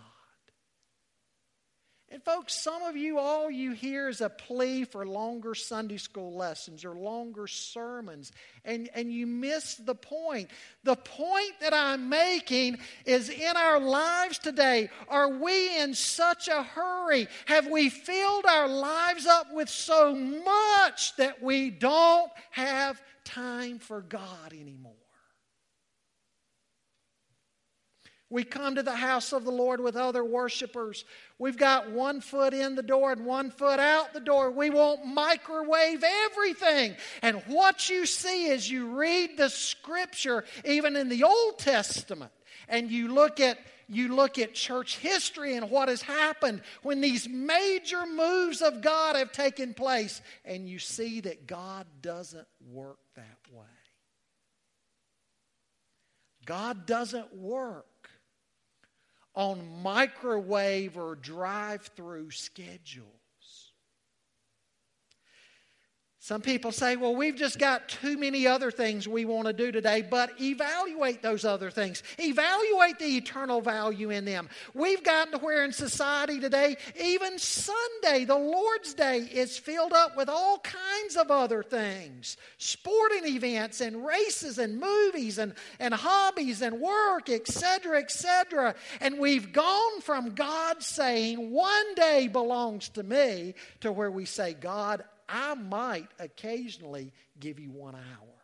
[2.11, 6.35] And, folks, some of you, all you hear is a plea for longer Sunday school
[6.35, 8.31] lessons or longer sermons,
[8.65, 10.49] and, and you miss the point.
[10.83, 16.63] The point that I'm making is in our lives today, are we in such a
[16.63, 17.27] hurry?
[17.45, 24.01] Have we filled our lives up with so much that we don't have time for
[24.01, 24.98] God anymore?
[28.31, 31.03] We come to the house of the Lord with other worshipers.
[31.39, 34.51] We've got one foot in the door and one foot out the door.
[34.51, 36.95] We won't microwave everything.
[37.23, 42.31] And what you see as you read the scripture, even in the Old Testament,
[42.67, 43.57] and you look at
[43.91, 49.15] you look at church history and what has happened when these major moves of God
[49.15, 53.65] have taken place, and you see that God doesn't work that way.
[56.45, 57.87] God doesn't work
[59.39, 63.07] on microwave or drive through schedules.
[66.29, 69.71] Some people say, well, we've just got too many other things we want to do
[69.71, 72.03] today, but evaluate those other things.
[72.19, 74.47] Evaluate the eternal value in them.
[74.75, 80.15] We've gotten to where in society today, even Sunday, the Lord's Day, is filled up
[80.15, 86.61] with all kinds of other things sporting events and races and movies and, and hobbies
[86.61, 88.75] and work, etc., etc.
[89.01, 94.53] And we've gone from God saying, one day belongs to me, to where we say,
[94.53, 98.39] God, I might occasionally give you one hour.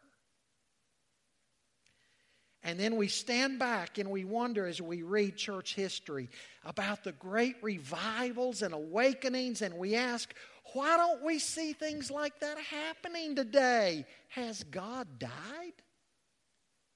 [2.63, 6.29] And then we stand back and we wonder as we read church history
[6.63, 10.33] about the great revivals and awakenings, and we ask,
[10.73, 14.05] why don't we see things like that happening today?
[14.29, 15.73] Has God died?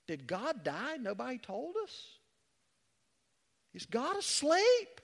[0.07, 0.97] Did God die?
[0.97, 2.17] Nobody told us.
[3.75, 5.01] Is God asleep?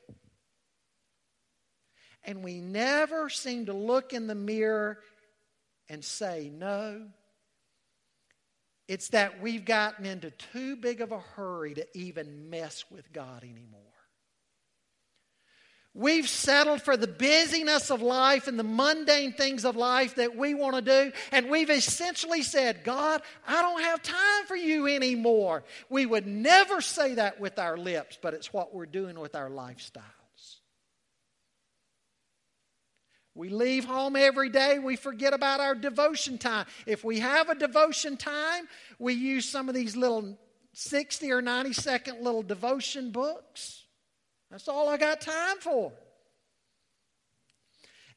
[2.25, 4.99] And we never seem to look in the mirror
[5.89, 7.07] and say, no.
[8.87, 13.43] It's that we've gotten into too big of a hurry to even mess with God
[13.43, 13.81] anymore.
[15.95, 20.53] We've settled for the busyness of life and the mundane things of life that we
[20.53, 25.63] want to do, and we've essentially said, God, I don't have time for you anymore.
[25.89, 29.49] We would never say that with our lips, but it's what we're doing with our
[29.49, 30.03] lifestyle.
[33.35, 36.65] We leave home every day, we forget about our devotion time.
[36.85, 38.67] If we have a devotion time,
[38.97, 40.37] we use some of these little
[40.71, 43.83] 60 or 90 second little devotion books.
[44.49, 45.91] That's all I got time for.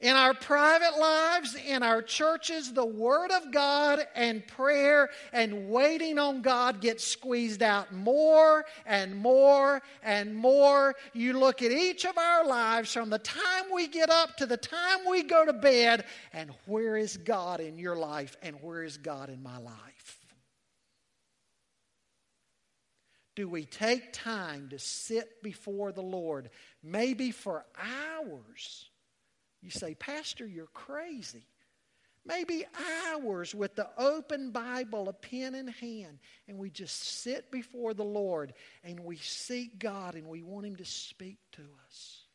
[0.00, 6.20] In our private lives, in our churches, the Word of God and prayer and waiting
[6.20, 10.94] on God gets squeezed out more and more and more.
[11.14, 14.56] You look at each of our lives from the time we get up to the
[14.56, 18.98] time we go to bed, and where is God in your life and where is
[18.98, 20.18] God in my life?
[23.34, 26.50] Do we take time to sit before the Lord,
[26.84, 28.88] maybe for hours?
[29.62, 31.46] You say, Pastor, you're crazy.
[32.24, 32.64] Maybe
[33.06, 38.04] hours with the open Bible, a pen in hand, and we just sit before the
[38.04, 38.52] Lord
[38.84, 42.27] and we seek God and we want Him to speak to us.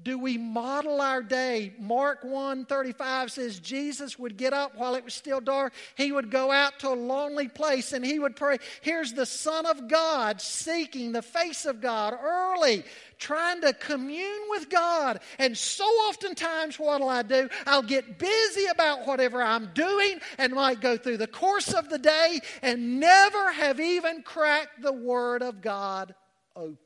[0.00, 1.74] Do we model our day?
[1.78, 5.74] Mark 1 35 says Jesus would get up while it was still dark.
[5.96, 8.58] He would go out to a lonely place and he would pray.
[8.80, 12.84] Here's the Son of God seeking the face of God early,
[13.18, 15.20] trying to commune with God.
[15.38, 17.48] And so oftentimes, what'll I do?
[17.66, 21.98] I'll get busy about whatever I'm doing and might go through the course of the
[21.98, 26.14] day and never have even cracked the Word of God
[26.56, 26.78] open.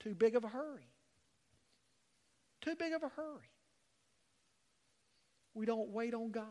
[0.00, 0.88] Too big of a hurry.
[2.62, 3.50] Too big of a hurry.
[5.54, 6.44] We don't wait on God.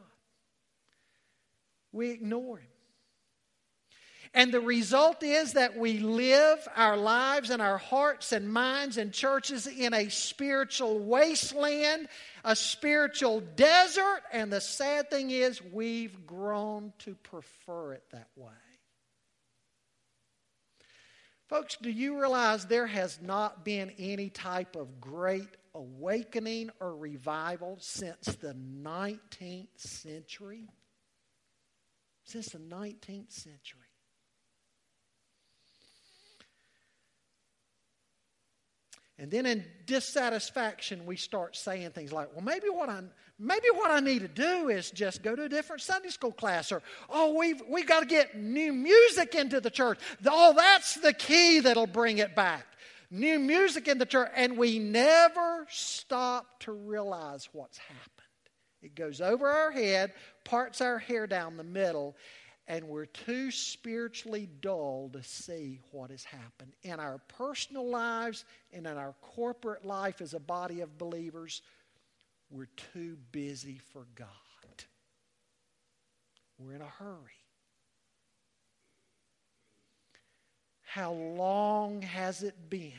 [1.91, 2.67] We ignore Him.
[4.33, 9.11] And the result is that we live our lives and our hearts and minds and
[9.11, 12.07] churches in a spiritual wasteland,
[12.45, 14.21] a spiritual desert.
[14.31, 18.51] And the sad thing is, we've grown to prefer it that way.
[21.49, 27.77] Folks, do you realize there has not been any type of great awakening or revival
[27.81, 30.69] since the 19th century?
[32.23, 33.81] Since the 19th century.
[39.17, 43.01] And then in dissatisfaction, we start saying things like, well, maybe what I,
[43.39, 46.71] maybe what I need to do is just go to a different Sunday school class,
[46.71, 49.99] or, oh, we've, we've got to get new music into the church.
[50.25, 52.65] Oh, that's the key that'll bring it back.
[53.09, 54.29] New music in the church.
[54.35, 58.05] And we never stop to realize what's happened.
[58.81, 60.13] It goes over our head,
[60.43, 62.15] parts our hair down the middle,
[62.67, 66.71] and we're too spiritually dull to see what has happened.
[66.83, 71.61] In our personal lives and in our corporate life as a body of believers,
[72.49, 74.27] we're too busy for God.
[76.57, 77.17] We're in a hurry.
[80.81, 82.93] How long has it been?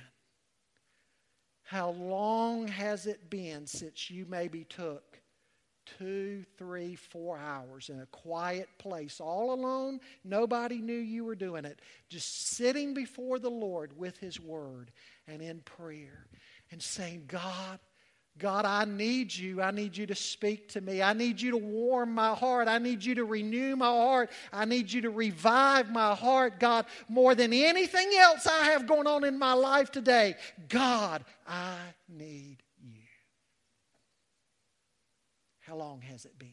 [1.65, 5.21] How long has it been since you maybe took
[5.99, 10.01] two, three, four hours in a quiet place, all alone.
[10.25, 11.81] Nobody knew you were doing it.
[12.09, 14.93] Just sitting before the Lord with His Word
[15.27, 16.27] and in prayer
[16.71, 17.79] and saying, God,
[18.41, 19.61] God, I need you.
[19.61, 21.03] I need you to speak to me.
[21.03, 22.69] I need you to warm my heart.
[22.69, 24.31] I need you to renew my heart.
[24.51, 29.07] I need you to revive my heart, God, more than anything else I have going
[29.07, 30.37] on in my life today.
[30.71, 31.77] God, I
[32.09, 33.03] need you.
[35.61, 36.49] How long has it been?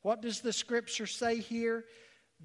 [0.00, 1.84] What does the scripture say here?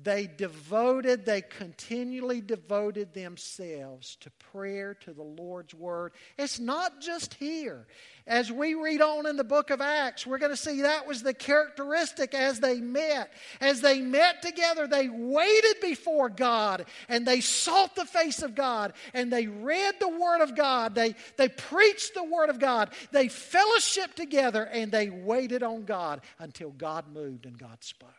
[0.01, 6.13] They devoted, they continually devoted themselves to prayer, to the Lord's Word.
[6.37, 7.85] It's not just here.
[8.25, 11.23] As we read on in the book of Acts, we're going to see that was
[11.23, 13.33] the characteristic as they met.
[13.59, 18.93] As they met together, they waited before God and they sought the face of God
[19.13, 20.95] and they read the Word of God.
[20.95, 22.91] They, they preached the Word of God.
[23.11, 28.18] They fellowshiped together and they waited on God until God moved and God spoke.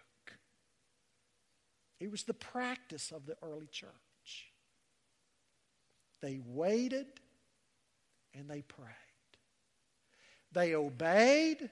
[2.01, 3.91] It was the practice of the early church.
[6.23, 7.07] They waited
[8.35, 8.89] and they prayed.
[10.53, 11.71] They obeyed,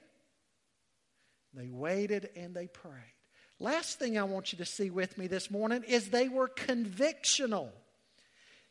[1.53, 2.93] they waited, and they prayed.
[3.59, 7.69] Last thing I want you to see with me this morning is they were convictional.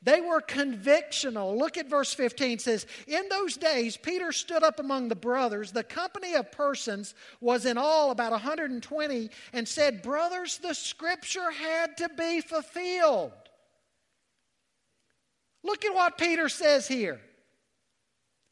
[0.03, 1.57] They were convictional.
[1.57, 2.53] Look at verse 15.
[2.53, 5.73] It says, In those days, Peter stood up among the brothers.
[5.73, 11.97] The company of persons was in all about 120 and said, Brothers, the scripture had
[11.97, 13.33] to be fulfilled.
[15.65, 17.21] Look at what Peter says here.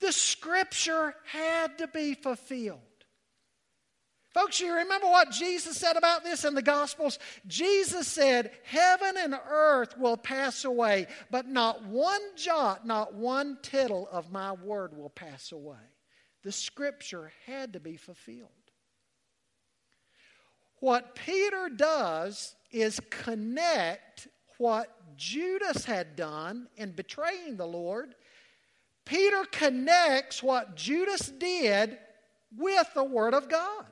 [0.00, 2.80] The scripture had to be fulfilled.
[4.36, 7.18] Folks, you remember what Jesus said about this in the Gospels?
[7.46, 14.06] Jesus said, Heaven and earth will pass away, but not one jot, not one tittle
[14.12, 15.78] of my word will pass away.
[16.42, 18.50] The scripture had to be fulfilled.
[20.80, 24.28] What Peter does is connect
[24.58, 28.14] what Judas had done in betraying the Lord.
[29.06, 31.96] Peter connects what Judas did
[32.54, 33.86] with the Word of God.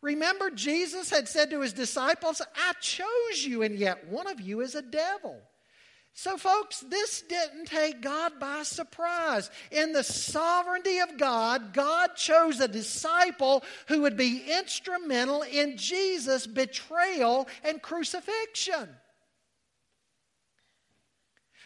[0.00, 4.60] Remember, Jesus had said to his disciples, I chose you, and yet one of you
[4.60, 5.40] is a devil.
[6.12, 9.50] So, folks, this didn't take God by surprise.
[9.70, 16.46] In the sovereignty of God, God chose a disciple who would be instrumental in Jesus'
[16.46, 18.88] betrayal and crucifixion.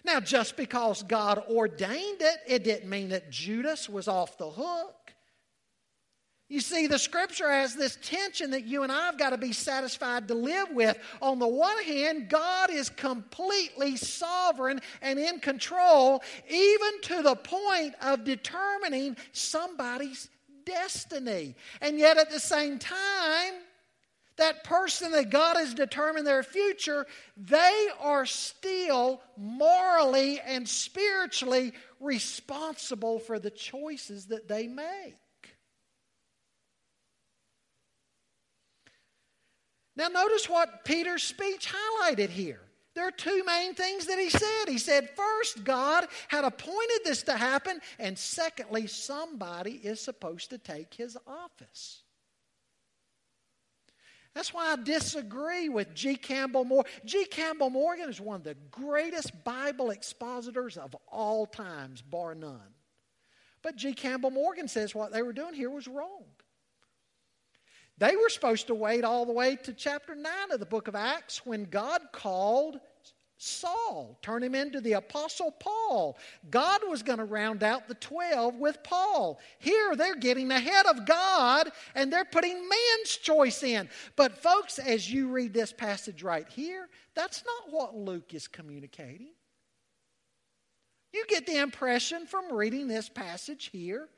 [0.04, 5.01] Now, just because God ordained it, it didn't mean that Judas was off the hook.
[6.52, 9.54] You see, the scripture has this tension that you and I have got to be
[9.54, 10.98] satisfied to live with.
[11.22, 17.94] On the one hand, God is completely sovereign and in control, even to the point
[18.02, 20.28] of determining somebody's
[20.66, 21.54] destiny.
[21.80, 23.54] And yet, at the same time,
[24.36, 33.20] that person that God has determined their future, they are still morally and spiritually responsible
[33.20, 35.16] for the choices that they make.
[39.96, 42.60] Now, notice what Peter's speech highlighted here.
[42.94, 44.68] There are two main things that he said.
[44.68, 50.58] He said, first, God had appointed this to happen, and secondly, somebody is supposed to
[50.58, 52.02] take his office.
[54.34, 56.16] That's why I disagree with G.
[56.16, 56.90] Campbell Morgan.
[57.04, 57.26] G.
[57.26, 62.74] Campbell Morgan is one of the greatest Bible expositors of all times, bar none.
[63.62, 63.92] But G.
[63.92, 66.24] Campbell Morgan says what they were doing here was wrong.
[67.98, 70.94] They were supposed to wait all the way to chapter 9 of the book of
[70.94, 72.80] Acts when God called
[73.44, 76.16] Saul, turn him into the Apostle Paul.
[76.48, 79.40] God was going to round out the 12 with Paul.
[79.58, 83.88] Here they're getting ahead of God and they're putting man's choice in.
[84.14, 89.32] But, folks, as you read this passage right here, that's not what Luke is communicating.
[91.12, 94.08] You get the impression from reading this passage here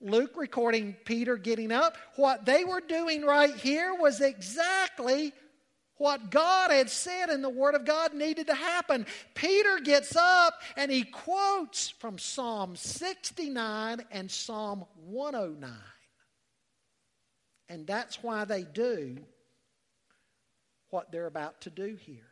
[0.00, 5.32] Luke recording Peter getting up, what they were doing right here was exactly
[5.98, 9.04] what God had said in the Word of God needed to happen.
[9.34, 15.70] Peter gets up and he quotes from Psalm 69 and Psalm 109.
[17.68, 19.18] And that's why they do
[20.88, 22.29] what they're about to do here.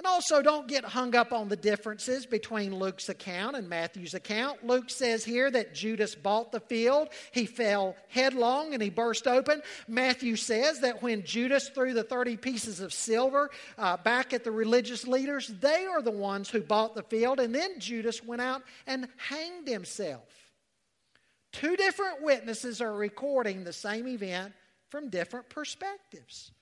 [0.00, 4.66] And also, don't get hung up on the differences between Luke's account and Matthew's account.
[4.66, 9.60] Luke says here that Judas bought the field, he fell headlong and he burst open.
[9.86, 14.50] Matthew says that when Judas threw the 30 pieces of silver uh, back at the
[14.50, 18.62] religious leaders, they are the ones who bought the field, and then Judas went out
[18.86, 20.24] and hanged himself.
[21.52, 24.54] Two different witnesses are recording the same event
[24.88, 26.52] from different perspectives.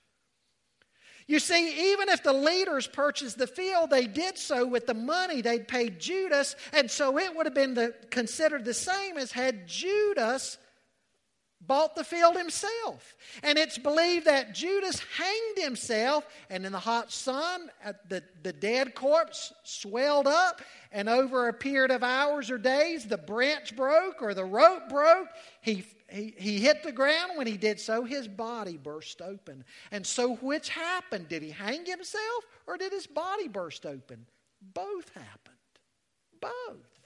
[1.29, 5.41] You see, even if the leaders purchased the field, they did so with the money
[5.41, 9.67] they'd paid Judas, and so it would have been the, considered the same as had
[9.67, 10.57] Judas
[11.61, 13.15] bought the field himself.
[13.43, 17.69] And it's believed that Judas hanged himself, and in the hot sun,
[18.07, 23.19] the, the dead corpse swelled up, and over a period of hours or days, the
[23.19, 25.27] branch broke or the rope broke.
[25.61, 27.33] He he, he hit the ground.
[27.35, 29.63] When he did so, his body burst open.
[29.91, 31.29] And so, which happened?
[31.29, 34.25] Did he hang himself or did his body burst open?
[34.73, 35.55] Both happened.
[36.41, 36.99] Both.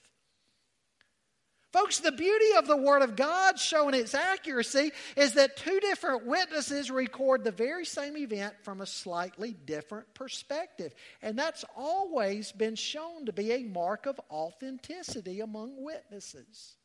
[1.74, 6.24] Folks, the beauty of the Word of God showing its accuracy is that two different
[6.24, 10.94] witnesses record the very same event from a slightly different perspective.
[11.20, 16.76] And that's always been shown to be a mark of authenticity among witnesses.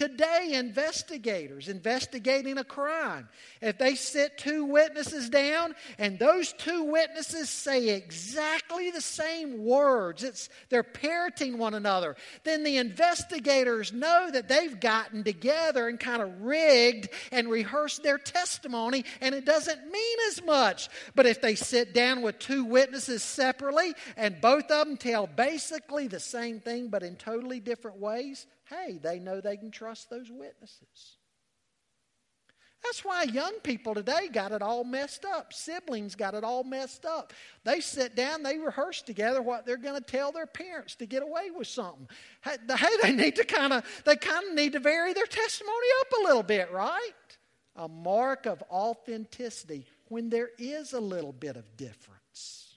[0.00, 3.28] Today, investigators investigating a crime,
[3.60, 10.24] if they sit two witnesses down and those two witnesses say exactly the same words,
[10.24, 16.22] it's, they're parroting one another, then the investigators know that they've gotten together and kind
[16.22, 20.88] of rigged and rehearsed their testimony, and it doesn't mean as much.
[21.14, 26.06] But if they sit down with two witnesses separately and both of them tell basically
[26.06, 30.30] the same thing but in totally different ways, hey, they know they can trust those
[30.30, 31.16] witnesses.
[32.82, 35.52] That's why young people today got it all messed up.
[35.52, 37.32] Siblings got it all messed up.
[37.62, 41.22] They sit down, they rehearse together what they're going to tell their parents to get
[41.22, 42.08] away with something.
[42.42, 42.56] Hey,
[43.02, 46.24] they need to kind of they kind of need to vary their testimony up a
[46.24, 47.12] little bit, right?
[47.76, 52.69] A mark of authenticity when there is a little bit of difference.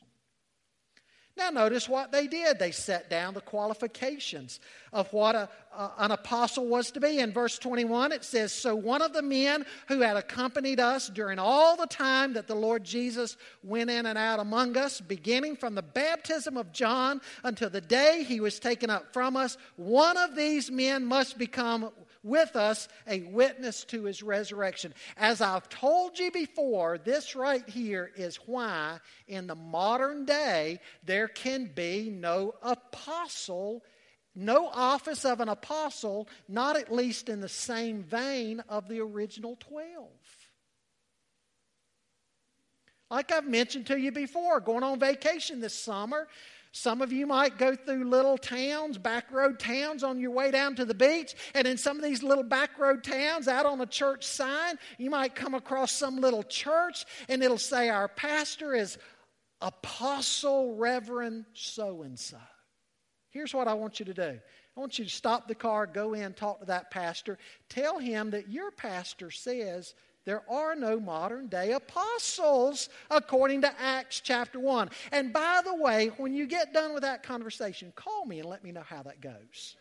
[1.36, 2.60] Now, notice what they did.
[2.60, 4.60] They set down the qualifications
[4.92, 7.18] of what a, a, an apostle was to be.
[7.18, 11.40] In verse 21, it says So one of the men who had accompanied us during
[11.40, 15.74] all the time that the Lord Jesus went in and out among us, beginning from
[15.74, 20.36] the baptism of John until the day he was taken up from us, one of
[20.36, 21.90] these men must become
[22.24, 24.94] with us a witness to his resurrection.
[25.18, 31.28] As I've told you before, this right here is why in the modern day there
[31.28, 33.84] can be no apostle,
[34.34, 39.58] no office of an apostle, not at least in the same vein of the original
[39.60, 40.10] 12.
[43.12, 46.28] Like I've mentioned to you before, going on vacation this summer,
[46.76, 50.76] some of you might go through little towns, back road towns on your way down
[50.78, 51.36] to the beach.
[51.54, 55.12] And in some of these little back road towns, out on a church sign, you
[55.12, 58.98] might come across some little church and it'll say, Our pastor is
[59.62, 62.40] Apostle Reverend so and so.
[63.30, 64.40] Here's what I want you to do
[64.76, 67.38] I want you to stop the car, go in, talk to that pastor,
[67.70, 69.94] tell him that your pastor says
[70.26, 74.90] there are no modern day apostles according to Acts chapter 1.
[75.12, 78.64] And by the way, when you get done with that conversation, call me and let
[78.64, 79.76] me know how that goes.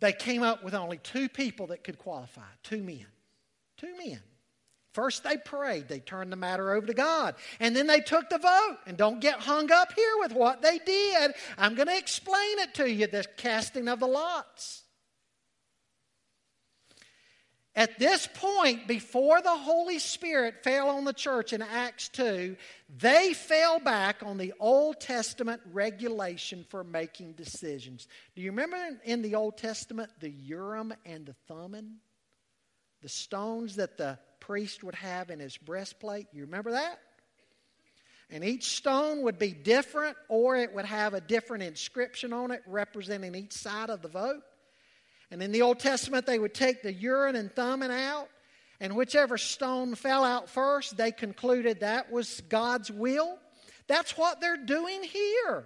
[0.00, 3.06] They came up with only two people that could qualify two men.
[3.76, 4.20] Two men.
[4.92, 5.88] First, they prayed.
[5.88, 7.34] They turned the matter over to God.
[7.60, 8.78] And then they took the vote.
[8.86, 11.32] And don't get hung up here with what they did.
[11.56, 14.82] I'm going to explain it to you the casting of the lots.
[17.74, 22.54] At this point, before the Holy Spirit fell on the church in Acts 2,
[22.98, 28.08] they fell back on the Old Testament regulation for making decisions.
[28.34, 32.00] Do you remember in the Old Testament the Urim and the Thummim?
[33.00, 34.18] The stones that the
[34.52, 36.26] priest would have in his breastplate.
[36.30, 36.98] You remember that?
[38.28, 42.60] And each stone would be different, or it would have a different inscription on it
[42.66, 44.42] representing each side of the vote.
[45.30, 48.28] And in the Old Testament, they would take the Urim and Thummim out,
[48.78, 53.38] and whichever stone fell out first, they concluded that was God's will.
[53.86, 55.64] That's what they're doing here.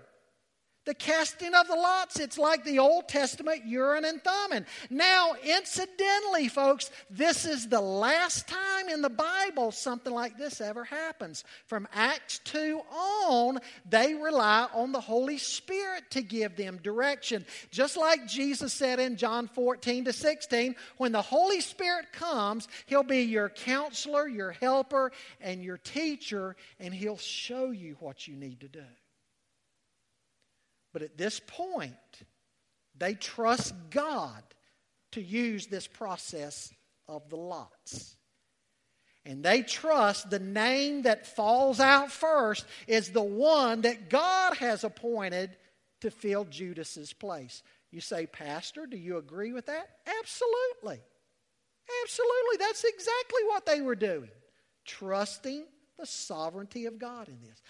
[0.86, 4.64] The casting of the lots, it's like the Old Testament Urim and Thummim.
[4.88, 10.84] Now, incidentally, folks, this is the last time in the Bible something like this ever
[10.84, 11.42] happens.
[11.66, 13.58] From Acts 2 on,
[13.90, 17.44] they rely on the Holy Spirit to give them direction.
[17.72, 23.02] Just like Jesus said in John 14 to 16, when the Holy Spirit comes, He'll
[23.02, 25.10] be your counselor, your helper,
[25.40, 28.84] and your teacher, and He'll show you what you need to do.
[30.96, 31.92] But at this point,
[32.96, 34.42] they trust God
[35.12, 36.72] to use this process
[37.06, 38.16] of the lots.
[39.26, 44.84] And they trust the name that falls out first is the one that God has
[44.84, 45.54] appointed
[46.00, 47.62] to fill Judas's place.
[47.90, 49.98] You say, Pastor, do you agree with that?
[50.18, 51.02] Absolutely.
[52.04, 52.56] Absolutely.
[52.58, 54.30] That's exactly what they were doing.
[54.86, 55.66] Trusting
[55.98, 57.60] the sovereignty of God in this.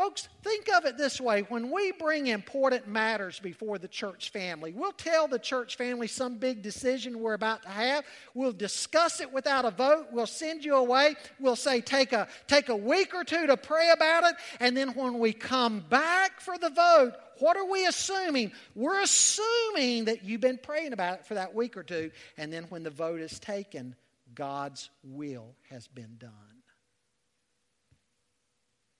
[0.00, 4.72] Folks, think of it this way when we bring important matters before the church family,
[4.72, 8.06] we'll tell the church family some big decision we're about to have.
[8.32, 10.06] We'll discuss it without a vote.
[10.10, 11.16] We'll send you away.
[11.38, 14.36] We'll say, take a, take a week or two to pray about it.
[14.58, 18.52] And then when we come back for the vote, what are we assuming?
[18.74, 22.10] We're assuming that you've been praying about it for that week or two.
[22.38, 23.94] And then when the vote is taken,
[24.34, 26.59] God's will has been done.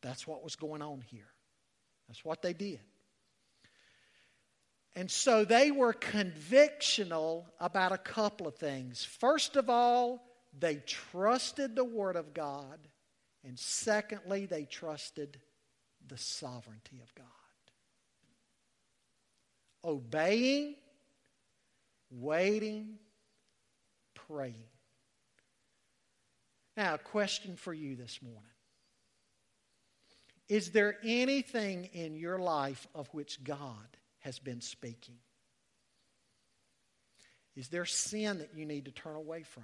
[0.03, 1.29] That's what was going on here.
[2.09, 2.81] That's what they did.
[4.97, 9.05] And so they were convictional about a couple of things.
[9.05, 10.25] First of all,
[10.59, 12.79] they trusted the Word of God.
[13.45, 15.41] And secondly, they trusted
[16.07, 17.27] the sovereignty of God.
[19.85, 20.75] Obeying,
[22.11, 22.99] waiting,
[24.15, 24.55] praying.
[26.77, 28.50] Now, a question for you this morning
[30.51, 33.87] is there anything in your life of which God
[34.19, 35.19] has been speaking?
[37.55, 39.63] Is there sin that you need to turn away from?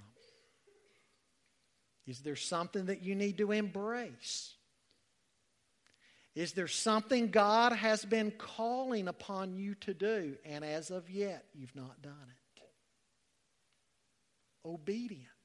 [2.05, 4.53] Is there something that you need to embrace?
[6.35, 11.43] Is there something God has been calling upon you to do, and as of yet
[11.53, 12.63] you've not done it?
[14.65, 15.36] Obedience.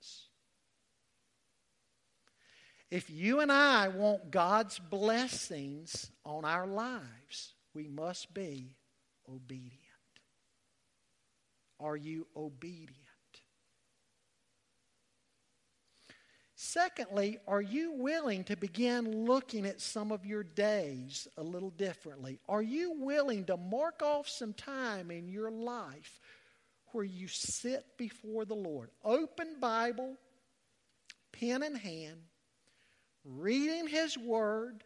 [2.93, 8.77] If you and I want God's blessings on our lives, we must be
[9.27, 9.73] obedient.
[11.81, 12.99] Are you obedient?
[16.55, 22.41] Secondly, are you willing to begin looking at some of your days a little differently?
[22.47, 26.21] Are you willing to mark off some time in your life
[26.89, 28.91] where you sit before the Lord?
[29.03, 30.19] Open Bible,
[31.33, 32.21] pen in hand,
[33.25, 34.85] reading His Word,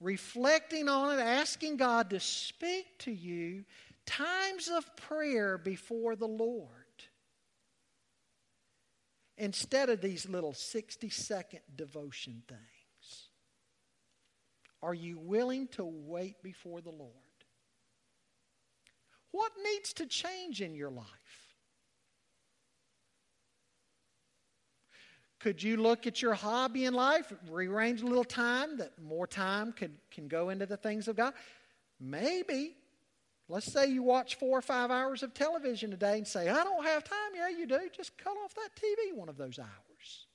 [0.00, 3.64] reflecting on it, asking God to speak to you,
[4.06, 6.70] times of prayer before the Lord.
[9.36, 13.28] Instead of these little 60 second devotion things.
[14.82, 17.12] Are you willing to wait before the Lord?
[19.30, 21.47] What needs to change in your life?
[25.40, 29.72] Could you look at your hobby in life, rearrange a little time that more time
[29.72, 31.32] could, can go into the things of God?
[32.00, 32.74] Maybe.
[33.48, 36.64] Let's say you watch four or five hours of television a day and say, I
[36.64, 37.30] don't have time.
[37.34, 37.80] Yeah, you do.
[37.96, 40.26] Just cut off that TV one of those hours.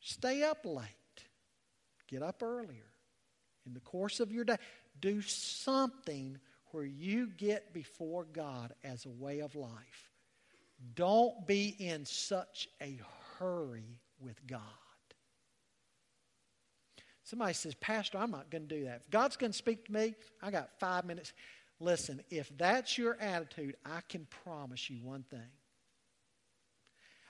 [0.00, 0.86] Stay up late.
[2.08, 2.92] Get up earlier.
[3.66, 4.58] In the course of your day,
[5.00, 6.38] do something
[6.72, 10.11] where you get before God as a way of life
[10.94, 13.00] don't be in such a
[13.38, 14.60] hurry with God.
[17.24, 19.00] Somebody says, Pastor, I'm not going to do that.
[19.04, 21.32] If God's going to speak to me, I got five minutes.
[21.80, 25.40] Listen, if that's your attitude, I can promise you one thing.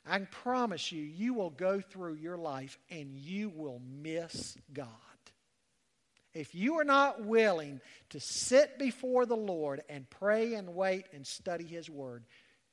[0.04, 4.88] I can promise you, you will go through your life and you will miss God.
[6.34, 7.80] If you are not willing
[8.10, 12.24] to sit before the Lord and pray and wait and study His Word,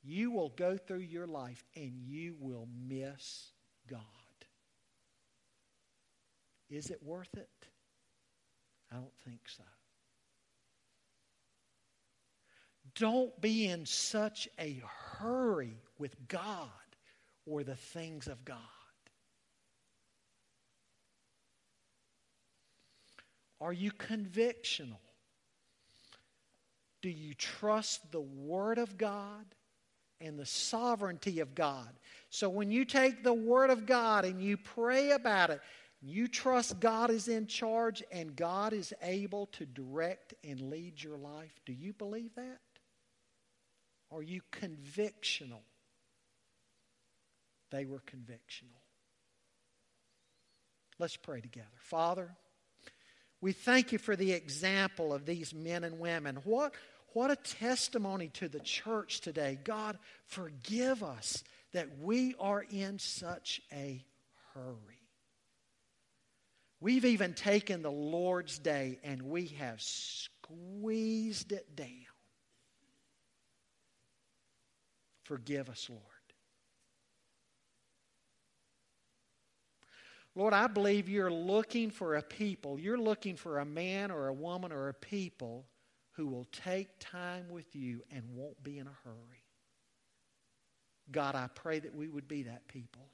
[0.02, 3.52] you will go through your life and you will miss
[3.88, 4.00] God.
[6.70, 7.48] Is it worth it?
[8.90, 9.64] I don't think so.
[12.96, 14.82] Don't be in such a
[15.18, 16.68] hurry with God
[17.46, 18.58] or the things of God.
[23.60, 24.98] Are you convictional?
[27.02, 29.44] Do you trust the Word of God?
[30.20, 31.88] And the sovereignty of God.
[32.28, 35.60] So when you take the Word of God and you pray about it,
[36.02, 41.18] you trust God is in charge and God is able to direct and lead your
[41.18, 41.52] life.
[41.66, 42.60] Do you believe that?
[44.10, 45.62] Are you convictional?
[47.70, 48.80] They were convictional.
[50.98, 51.68] Let's pray together.
[51.78, 52.30] Father,
[53.40, 56.36] we thank you for the example of these men and women.
[56.44, 56.74] What,
[57.12, 59.58] what a testimony to the church today.
[59.64, 61.42] God, forgive us
[61.72, 64.04] that we are in such a
[64.54, 64.74] hurry.
[66.80, 71.86] We've even taken the Lord's Day and we have squeezed it down.
[75.24, 76.02] Forgive us, Lord.
[80.34, 82.78] Lord, I believe you're looking for a people.
[82.78, 85.66] You're looking for a man or a woman or a people
[86.20, 89.42] who will take time with you and won't be in a hurry.
[91.10, 93.08] God, I pray that we would be that people.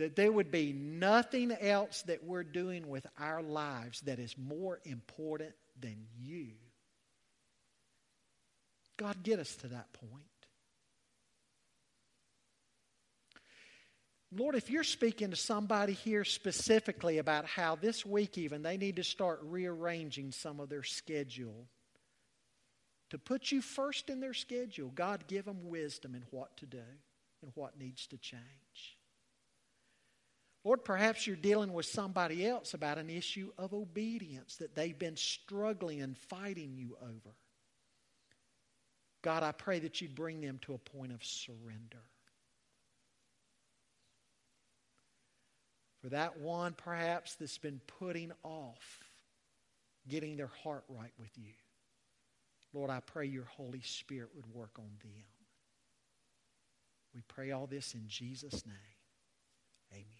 [0.00, 4.80] That there would be nothing else that we're doing with our lives that is more
[4.84, 6.48] important than you.
[8.96, 10.27] God, get us to that point.
[14.30, 18.96] Lord, if you're speaking to somebody here specifically about how this week, even, they need
[18.96, 21.66] to start rearranging some of their schedule
[23.10, 26.82] to put you first in their schedule, God, give them wisdom in what to do
[27.42, 28.42] and what needs to change.
[30.64, 35.16] Lord, perhaps you're dealing with somebody else about an issue of obedience that they've been
[35.16, 37.34] struggling and fighting you over.
[39.22, 42.02] God, I pray that you'd bring them to a point of surrender.
[46.08, 49.00] For that one, perhaps, that's been putting off
[50.08, 51.52] getting their heart right with you.
[52.72, 55.24] Lord, I pray your Holy Spirit would work on them.
[57.14, 58.74] We pray all this in Jesus' name.
[59.92, 60.17] Amen.